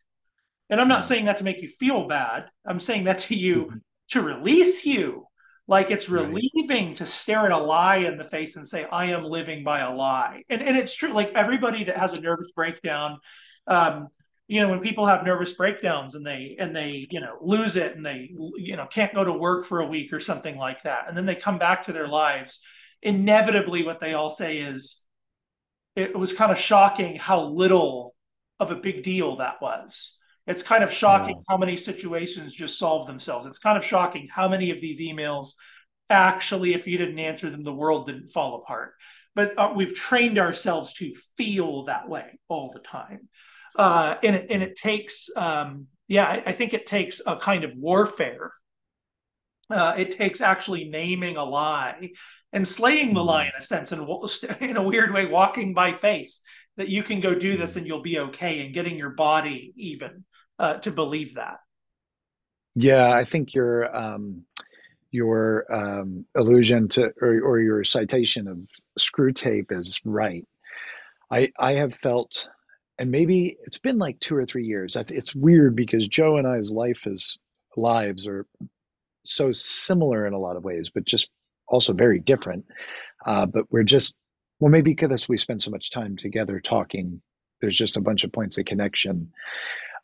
And 0.69 0.82
I'm 0.82 0.88
not 0.88 1.04
saying 1.04 1.26
that 1.26 1.38
to 1.38 1.43
make 1.43 1.62
you 1.62 1.67
feel 1.67 2.08
bad. 2.08 2.45
I'm 2.65 2.80
saying 2.80 3.06
that 3.06 3.19
to 3.28 3.36
you 3.36 3.58
mm-hmm. 3.65 3.78
to 4.10 4.22
release 4.22 4.86
you. 4.86 5.28
Like 5.67 5.91
it's 5.91 6.10
relieving 6.10 6.88
right. 6.88 6.95
to 6.95 7.06
stare 7.06 7.45
at 7.45 7.52
a 7.52 7.58
lie 7.58 7.98
in 7.98 8.17
the 8.17 8.24
face 8.24 8.56
and 8.56 8.67
say, 8.67 8.86
I 8.86 9.06
am 9.15 9.24
living 9.24 9.63
by 9.63 9.82
a 9.82 9.93
lie. 9.93 10.41
And, 10.50 10.63
and 10.63 10.76
it's 10.76 10.95
true. 10.95 11.13
Like 11.13 11.32
everybody 11.36 11.84
that 11.84 11.98
has 11.98 12.13
a 12.13 12.22
nervous 12.22 12.52
breakdown, 12.52 13.19
um, 13.67 14.08
you 14.49 14.59
know 14.59 14.67
when 14.67 14.81
people 14.81 15.05
have 15.05 15.23
nervous 15.23 15.53
breakdowns 15.53 16.15
and 16.15 16.25
they 16.25 16.57
and 16.59 16.75
they 16.75 17.07
you 17.12 17.21
know 17.21 17.38
lose 17.41 17.77
it 17.77 17.95
and 17.95 18.05
they 18.05 18.29
you 18.57 18.75
know 18.75 18.85
can't 18.88 19.15
go 19.15 19.23
to 19.23 19.31
work 19.31 19.65
for 19.65 19.79
a 19.79 19.88
week 19.88 20.12
or 20.12 20.19
something 20.19 20.57
like 20.57 20.83
that 20.83 21.05
and 21.07 21.15
then 21.15 21.25
they 21.25 21.35
come 21.35 21.57
back 21.57 21.85
to 21.85 21.93
their 21.93 22.07
lives 22.07 22.59
inevitably 23.01 23.83
what 23.83 24.01
they 24.01 24.13
all 24.13 24.29
say 24.29 24.57
is 24.57 25.01
it 25.95 26.17
was 26.17 26.33
kind 26.33 26.51
of 26.51 26.57
shocking 26.57 27.15
how 27.15 27.43
little 27.43 28.15
of 28.59 28.71
a 28.71 28.75
big 28.75 29.03
deal 29.03 29.38
that 29.38 29.62
was. 29.62 30.17
It's 30.47 30.63
kind 30.63 30.83
of 30.83 30.91
shocking 30.91 31.38
yeah. 31.38 31.43
how 31.47 31.57
many 31.57 31.77
situations 31.77 32.55
just 32.55 32.79
solve 32.79 33.05
themselves. 33.05 33.45
It's 33.45 33.59
kind 33.59 33.77
of 33.77 33.85
shocking 33.85 34.27
how 34.31 34.47
many 34.49 34.71
of 34.71 34.81
these 34.81 34.99
emails 34.99 35.53
actually 36.09 36.73
if 36.73 36.88
you 36.88 36.97
didn't 36.97 37.19
answer 37.19 37.49
them 37.49 37.63
the 37.63 37.73
world 37.73 38.07
didn't 38.07 38.29
fall 38.29 38.55
apart. 38.55 38.93
But 39.35 39.57
uh, 39.57 39.73
we've 39.75 39.93
trained 39.93 40.39
ourselves 40.39 40.93
to 40.95 41.13
feel 41.38 41.85
that 41.85 42.09
way 42.09 42.39
all 42.47 42.71
the 42.73 42.79
time 42.79 43.29
uh, 43.80 44.18
and 44.24 44.36
it 44.36 44.48
and 44.50 44.62
it 44.62 44.76
takes 44.76 45.30
um, 45.38 45.88
yeah 46.10 46.26
I, 46.26 46.44
I, 46.48 46.52
think 46.52 46.74
it 46.74 46.86
takes 46.86 47.22
a 47.26 47.38
kind 47.38 47.63
of 47.63 47.72
warfare. 47.76 48.52
Uh, 49.70 49.96
it 49.98 50.12
takes 50.12 50.42
actually 50.42 50.84
naming 50.84 51.38
a 51.38 51.44
lie 51.44 52.10
and 52.52 52.68
slaying 52.68 53.13
the 53.13 53.24
lie 53.24 53.46
in 53.46 53.52
a 53.58 53.62
sense, 53.62 53.94
and 53.94 54.02
in 54.60 54.76
a 54.76 54.84
weird 54.84 55.13
way, 55.13 55.26
walking 55.26 55.74
by 55.74 55.94
faith 55.94 56.38
that 56.76 56.89
you 56.89 57.04
can 57.04 57.22
go 57.22 57.34
do 57.34 57.56
this 57.56 57.78
and 57.78 57.88
you'll 57.88 58.02
be 58.02 58.20
okay, 58.20 58.60
and 58.60 58.74
getting 58.74 58.98
your 58.98 59.12
body 59.12 59.74
even 59.78 60.26
uh, 60.60 60.74
to 60.76 60.92
believe 60.92 61.36
that. 61.36 61.60
Yeah, 62.76 63.12
I 63.12 63.24
think 63.24 63.54
your 63.54 63.96
um, 63.96 64.44
your 65.12 65.74
um, 65.74 66.26
allusion 66.36 66.89
to 66.89 67.13
or, 67.22 67.39
or 67.39 67.60
your 67.62 67.86
citation 67.86 68.50
of 68.50 68.68
Screwtape 69.00 69.72
is 69.72 70.02
right. 70.04 70.46
I 71.32 71.54
I 71.58 71.74
have 71.74 71.96
felt 71.96 72.50
and 72.99 73.09
maybe 73.12 73.57
it's 73.63 73.77
been 73.77 73.97
like 73.97 74.19
two 74.19 74.35
or 74.35 74.45
three 74.45 74.65
years. 74.65 74.95
It's 74.95 75.33
weird 75.33 75.75
because 75.75 76.07
Joe 76.07 76.38
and 76.38 76.45
I's 76.45 76.71
life 76.71 77.07
is 77.07 77.38
lives 77.77 78.27
are 78.27 78.45
so 79.25 79.51
similar 79.53 80.27
in 80.27 80.33
a 80.33 80.39
lot 80.39 80.57
of 80.57 80.63
ways, 80.63 80.91
but 80.93 81.05
just 81.05 81.29
also 81.67 81.93
very 81.93 82.19
different. 82.19 82.65
Uh, 83.25 83.45
but 83.45 83.71
we're 83.71 83.83
just 83.83 84.13
well, 84.59 84.69
maybe 84.69 84.91
because 84.91 85.29
we 85.29 85.38
spend 85.38 85.62
so 85.62 85.71
much 85.71 85.91
time 85.91 86.17
together 86.17 86.59
talking, 86.59 87.21
there's 87.62 87.77
just 87.77 87.95
a 87.95 88.01
bunch 88.01 88.25
of 88.25 88.33
points 88.33 88.57
of 88.57 88.65
connection. 88.65 89.31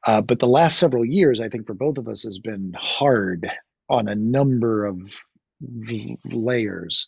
Uh, 0.08 0.22
but 0.22 0.40
the 0.40 0.48
last 0.48 0.80
several 0.80 1.04
years, 1.04 1.42
I 1.42 1.50
think 1.50 1.68
for 1.68 1.74
both 1.74 1.98
of 1.98 2.08
us 2.08 2.24
has 2.24 2.40
been 2.40 2.74
hard 2.78 3.50
on 3.90 4.08
a 4.08 4.16
number 4.16 4.86
of 4.86 5.02
v- 5.62 6.18
layers. 6.26 7.08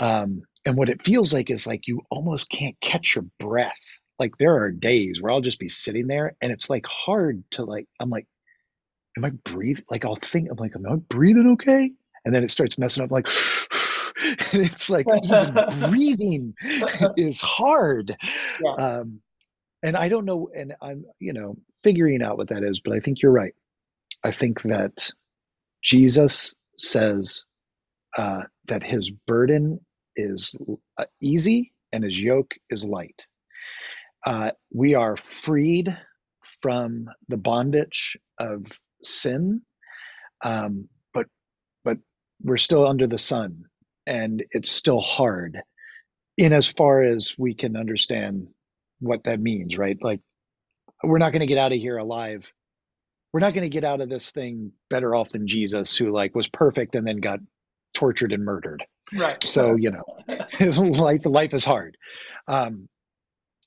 Um, 0.00 0.42
and 0.64 0.76
what 0.76 0.88
it 0.88 1.04
feels 1.04 1.34
like 1.34 1.50
is 1.50 1.66
like 1.66 1.86
you 1.86 2.00
almost 2.10 2.48
can't 2.48 2.80
catch 2.80 3.14
your 3.14 3.26
breath 3.38 4.00
like 4.18 4.36
there 4.38 4.56
are 4.56 4.70
days 4.70 5.20
where 5.20 5.32
I'll 5.32 5.40
just 5.40 5.58
be 5.58 5.68
sitting 5.68 6.06
there 6.06 6.36
and 6.40 6.52
it's 6.52 6.70
like 6.70 6.86
hard 6.86 7.42
to 7.52 7.64
like 7.64 7.86
I'm 8.00 8.10
like, 8.10 8.26
am 9.16 9.24
I 9.24 9.30
breathing? 9.30 9.84
Like 9.90 10.04
I'll 10.04 10.16
think 10.16 10.48
I'm 10.50 10.56
like, 10.56 10.74
am 10.76 10.86
I 10.86 10.96
breathing 10.96 11.50
okay? 11.52 11.90
And 12.24 12.34
then 12.34 12.44
it 12.44 12.50
starts 12.50 12.78
messing 12.78 13.04
up 13.04 13.10
like 13.10 13.26
and 14.52 14.64
it's 14.64 14.88
like 14.88 15.06
breathing 15.88 16.54
is 17.16 17.40
hard. 17.40 18.16
Yes. 18.62 18.74
Um, 18.78 19.20
and 19.82 19.96
I 19.96 20.08
don't 20.08 20.24
know, 20.24 20.48
and 20.56 20.74
I'm, 20.80 21.04
you 21.20 21.34
know, 21.34 21.56
figuring 21.82 22.22
out 22.22 22.38
what 22.38 22.48
that 22.48 22.62
is, 22.62 22.80
but 22.80 22.94
I 22.94 23.00
think 23.00 23.20
you're 23.20 23.32
right. 23.32 23.54
I 24.22 24.30
think 24.30 24.62
that 24.62 25.10
Jesus 25.82 26.54
says 26.78 27.44
uh, 28.16 28.44
that 28.68 28.82
his 28.82 29.10
burden 29.10 29.78
is 30.16 30.54
uh, 30.96 31.04
easy 31.20 31.72
and 31.92 32.02
his 32.02 32.18
yoke 32.18 32.54
is 32.70 32.84
light 32.84 33.26
uh, 34.26 34.50
we 34.72 34.94
are 34.94 35.16
freed 35.16 35.96
from 36.62 37.06
the 37.28 37.36
bondage 37.36 38.16
of 38.38 38.64
sin, 39.02 39.62
um, 40.42 40.88
but 41.12 41.26
but 41.84 41.98
we're 42.42 42.56
still 42.56 42.86
under 42.86 43.06
the 43.06 43.18
sun, 43.18 43.64
and 44.06 44.44
it's 44.50 44.70
still 44.70 45.00
hard. 45.00 45.62
In 46.36 46.52
as 46.52 46.66
far 46.66 47.02
as 47.02 47.34
we 47.38 47.54
can 47.54 47.76
understand 47.76 48.48
what 48.98 49.24
that 49.24 49.40
means, 49.40 49.78
right? 49.78 49.96
Like 50.02 50.20
we're 51.04 51.18
not 51.18 51.30
going 51.30 51.40
to 51.40 51.46
get 51.46 51.58
out 51.58 51.72
of 51.72 51.78
here 51.78 51.98
alive. 51.98 52.50
We're 53.32 53.40
not 53.40 53.54
going 53.54 53.64
to 53.64 53.70
get 53.70 53.84
out 53.84 54.00
of 54.00 54.08
this 54.08 54.30
thing 54.30 54.72
better 54.90 55.14
off 55.14 55.30
than 55.30 55.46
Jesus, 55.46 55.96
who 55.96 56.10
like 56.10 56.34
was 56.34 56.48
perfect 56.48 56.94
and 56.94 57.06
then 57.06 57.18
got 57.18 57.40
tortured 57.92 58.32
and 58.32 58.44
murdered. 58.44 58.82
Right. 59.12 59.42
So 59.44 59.76
you 59.76 59.90
know, 59.90 60.04
life 60.60 61.22
life 61.24 61.54
is 61.54 61.64
hard. 61.64 61.96
Um, 62.48 62.88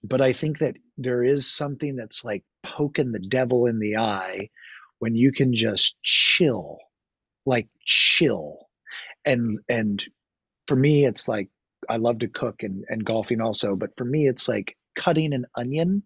but 0.03 0.21
I 0.21 0.33
think 0.33 0.59
that 0.59 0.75
there 0.97 1.23
is 1.23 1.51
something 1.51 1.95
that's 1.95 2.23
like 2.23 2.43
poking 2.63 3.11
the 3.11 3.19
devil 3.19 3.65
in 3.65 3.79
the 3.79 3.97
eye 3.97 4.49
when 4.99 5.15
you 5.15 5.31
can 5.31 5.55
just 5.55 5.95
chill, 6.03 6.79
like 7.45 7.67
chill. 7.85 8.67
And 9.25 9.59
and 9.69 10.03
for 10.67 10.75
me, 10.75 11.05
it's 11.05 11.27
like 11.27 11.49
I 11.89 11.97
love 11.97 12.19
to 12.19 12.27
cook 12.27 12.63
and, 12.63 12.85
and 12.89 13.05
golfing 13.05 13.41
also, 13.41 13.75
but 13.75 13.91
for 13.97 14.05
me, 14.05 14.27
it's 14.27 14.47
like 14.47 14.75
cutting 14.97 15.33
an 15.33 15.45
onion 15.55 16.03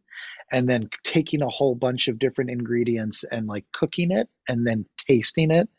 and 0.51 0.67
then 0.67 0.89
taking 1.03 1.41
a 1.41 1.49
whole 1.49 1.75
bunch 1.75 2.07
of 2.09 2.19
different 2.19 2.51
ingredients 2.51 3.23
and 3.31 3.47
like 3.47 3.65
cooking 3.73 4.11
it 4.11 4.27
and 4.49 4.67
then 4.67 4.85
tasting 5.07 5.49
it 5.49 5.69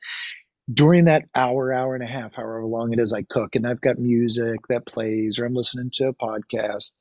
during 0.73 1.07
that 1.07 1.25
hour, 1.35 1.73
hour 1.73 1.95
and 1.95 2.05
a 2.05 2.07
half, 2.07 2.35
however 2.35 2.65
long 2.65 2.93
it 2.93 3.01
is 3.01 3.13
I 3.13 3.23
cook, 3.23 3.57
and 3.57 3.67
I've 3.67 3.81
got 3.81 3.99
music 3.99 4.61
that 4.69 4.87
plays 4.87 5.39
or 5.39 5.45
I'm 5.45 5.55
listening 5.55 5.91
to 5.95 6.09
a 6.09 6.15
podcast, 6.15 6.93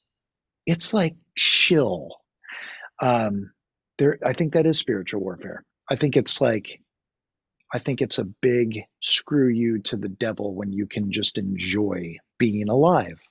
it's 0.65 0.93
like 0.93 1.15
chill. 1.35 2.09
Um, 3.01 3.51
there, 3.97 4.17
I 4.25 4.33
think 4.33 4.53
that 4.53 4.65
is 4.65 4.77
spiritual 4.77 5.21
warfare. 5.21 5.63
I 5.89 5.95
think 5.95 6.15
it's 6.15 6.39
like, 6.41 6.81
I 7.73 7.79
think 7.79 8.01
it's 8.01 8.19
a 8.19 8.25
big 8.25 8.81
screw 9.01 9.47
you 9.47 9.79
to 9.83 9.97
the 9.97 10.09
devil 10.09 10.53
when 10.53 10.71
you 10.71 10.85
can 10.85 11.11
just 11.11 11.37
enjoy 11.37 12.17
being 12.37 12.69
alive 12.69 13.21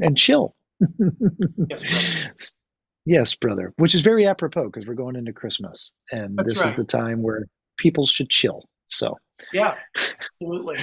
and 0.00 0.16
chill. 0.16 0.54
yes, 0.80 1.84
brother. 1.84 2.34
yes, 3.06 3.34
brother. 3.34 3.72
Which 3.76 3.94
is 3.94 4.02
very 4.02 4.26
apropos 4.26 4.66
because 4.66 4.86
we're 4.86 4.94
going 4.94 5.16
into 5.16 5.32
Christmas, 5.32 5.92
and 6.12 6.36
That's 6.36 6.54
this 6.54 6.58
right. 6.60 6.68
is 6.68 6.74
the 6.74 6.84
time 6.84 7.22
where 7.22 7.46
people 7.78 8.06
should 8.06 8.28
chill. 8.28 8.68
So, 8.86 9.16
yeah, 9.52 9.74
absolutely. 10.20 10.78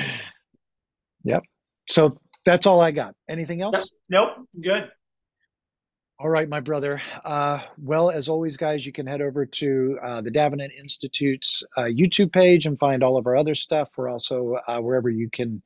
Yep. 1.24 1.44
So 1.90 2.20
that's 2.46 2.66
all 2.66 2.82
I 2.82 2.92
got. 2.92 3.14
Anything 3.30 3.62
else? 3.62 3.92
Nope, 4.10 4.48
good. 4.62 4.90
All 6.24 6.30
right, 6.30 6.48
my 6.48 6.62
brother. 6.62 7.02
Uh, 7.26 7.60
well, 7.78 8.10
as 8.10 8.30
always, 8.30 8.56
guys, 8.56 8.86
you 8.86 8.94
can 8.94 9.06
head 9.06 9.20
over 9.22 9.46
to 9.46 10.00
uh, 10.02 10.22
the 10.22 10.32
Davenant 10.32 10.72
Institute's 10.80 11.66
uh, 11.76 11.82
YouTube 11.82 12.32
page 12.32 12.66
and 12.66 12.80
find 12.80 13.04
all 13.04 13.18
of 13.18 13.28
our 13.28 13.36
other 13.36 13.56
stuff. 13.56 13.90
We're 13.98 14.08
also 14.08 14.56
uh, 14.66 14.78
wherever 14.78 15.10
you 15.10 15.30
can 15.34 15.62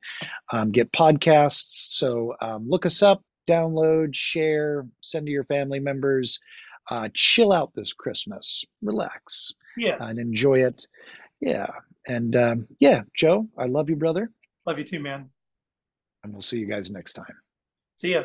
um, 0.52 0.72
get 0.72 0.90
podcasts. 0.90 1.92
So 1.94 2.34
um, 2.40 2.68
look 2.68 2.86
us 2.86 3.04
up, 3.04 3.22
download, 3.48 4.16
share, 4.16 4.84
send 5.00 5.26
to 5.26 5.32
your 5.32 5.44
family 5.44 5.78
members. 5.78 6.40
Uh, 6.90 7.08
chill 7.14 7.52
out 7.52 7.72
this 7.76 7.92
Christmas, 7.92 8.64
relax, 8.82 9.52
Yes. 9.76 10.08
and 10.10 10.18
enjoy 10.18 10.64
it. 10.64 10.88
Yeah. 11.40 11.68
And 12.08 12.34
um, 12.34 12.66
yeah, 12.80 13.02
Joe, 13.14 13.46
I 13.56 13.66
love 13.66 13.88
you, 13.88 13.94
brother. 13.94 14.32
Love 14.66 14.78
you 14.80 14.84
too, 14.84 14.98
man. 14.98 15.30
And 16.24 16.32
we'll 16.32 16.42
see 16.42 16.58
you 16.58 16.66
guys 16.66 16.90
next 16.90 17.12
time. 17.12 17.36
See 17.98 18.14
ya. 18.14 18.22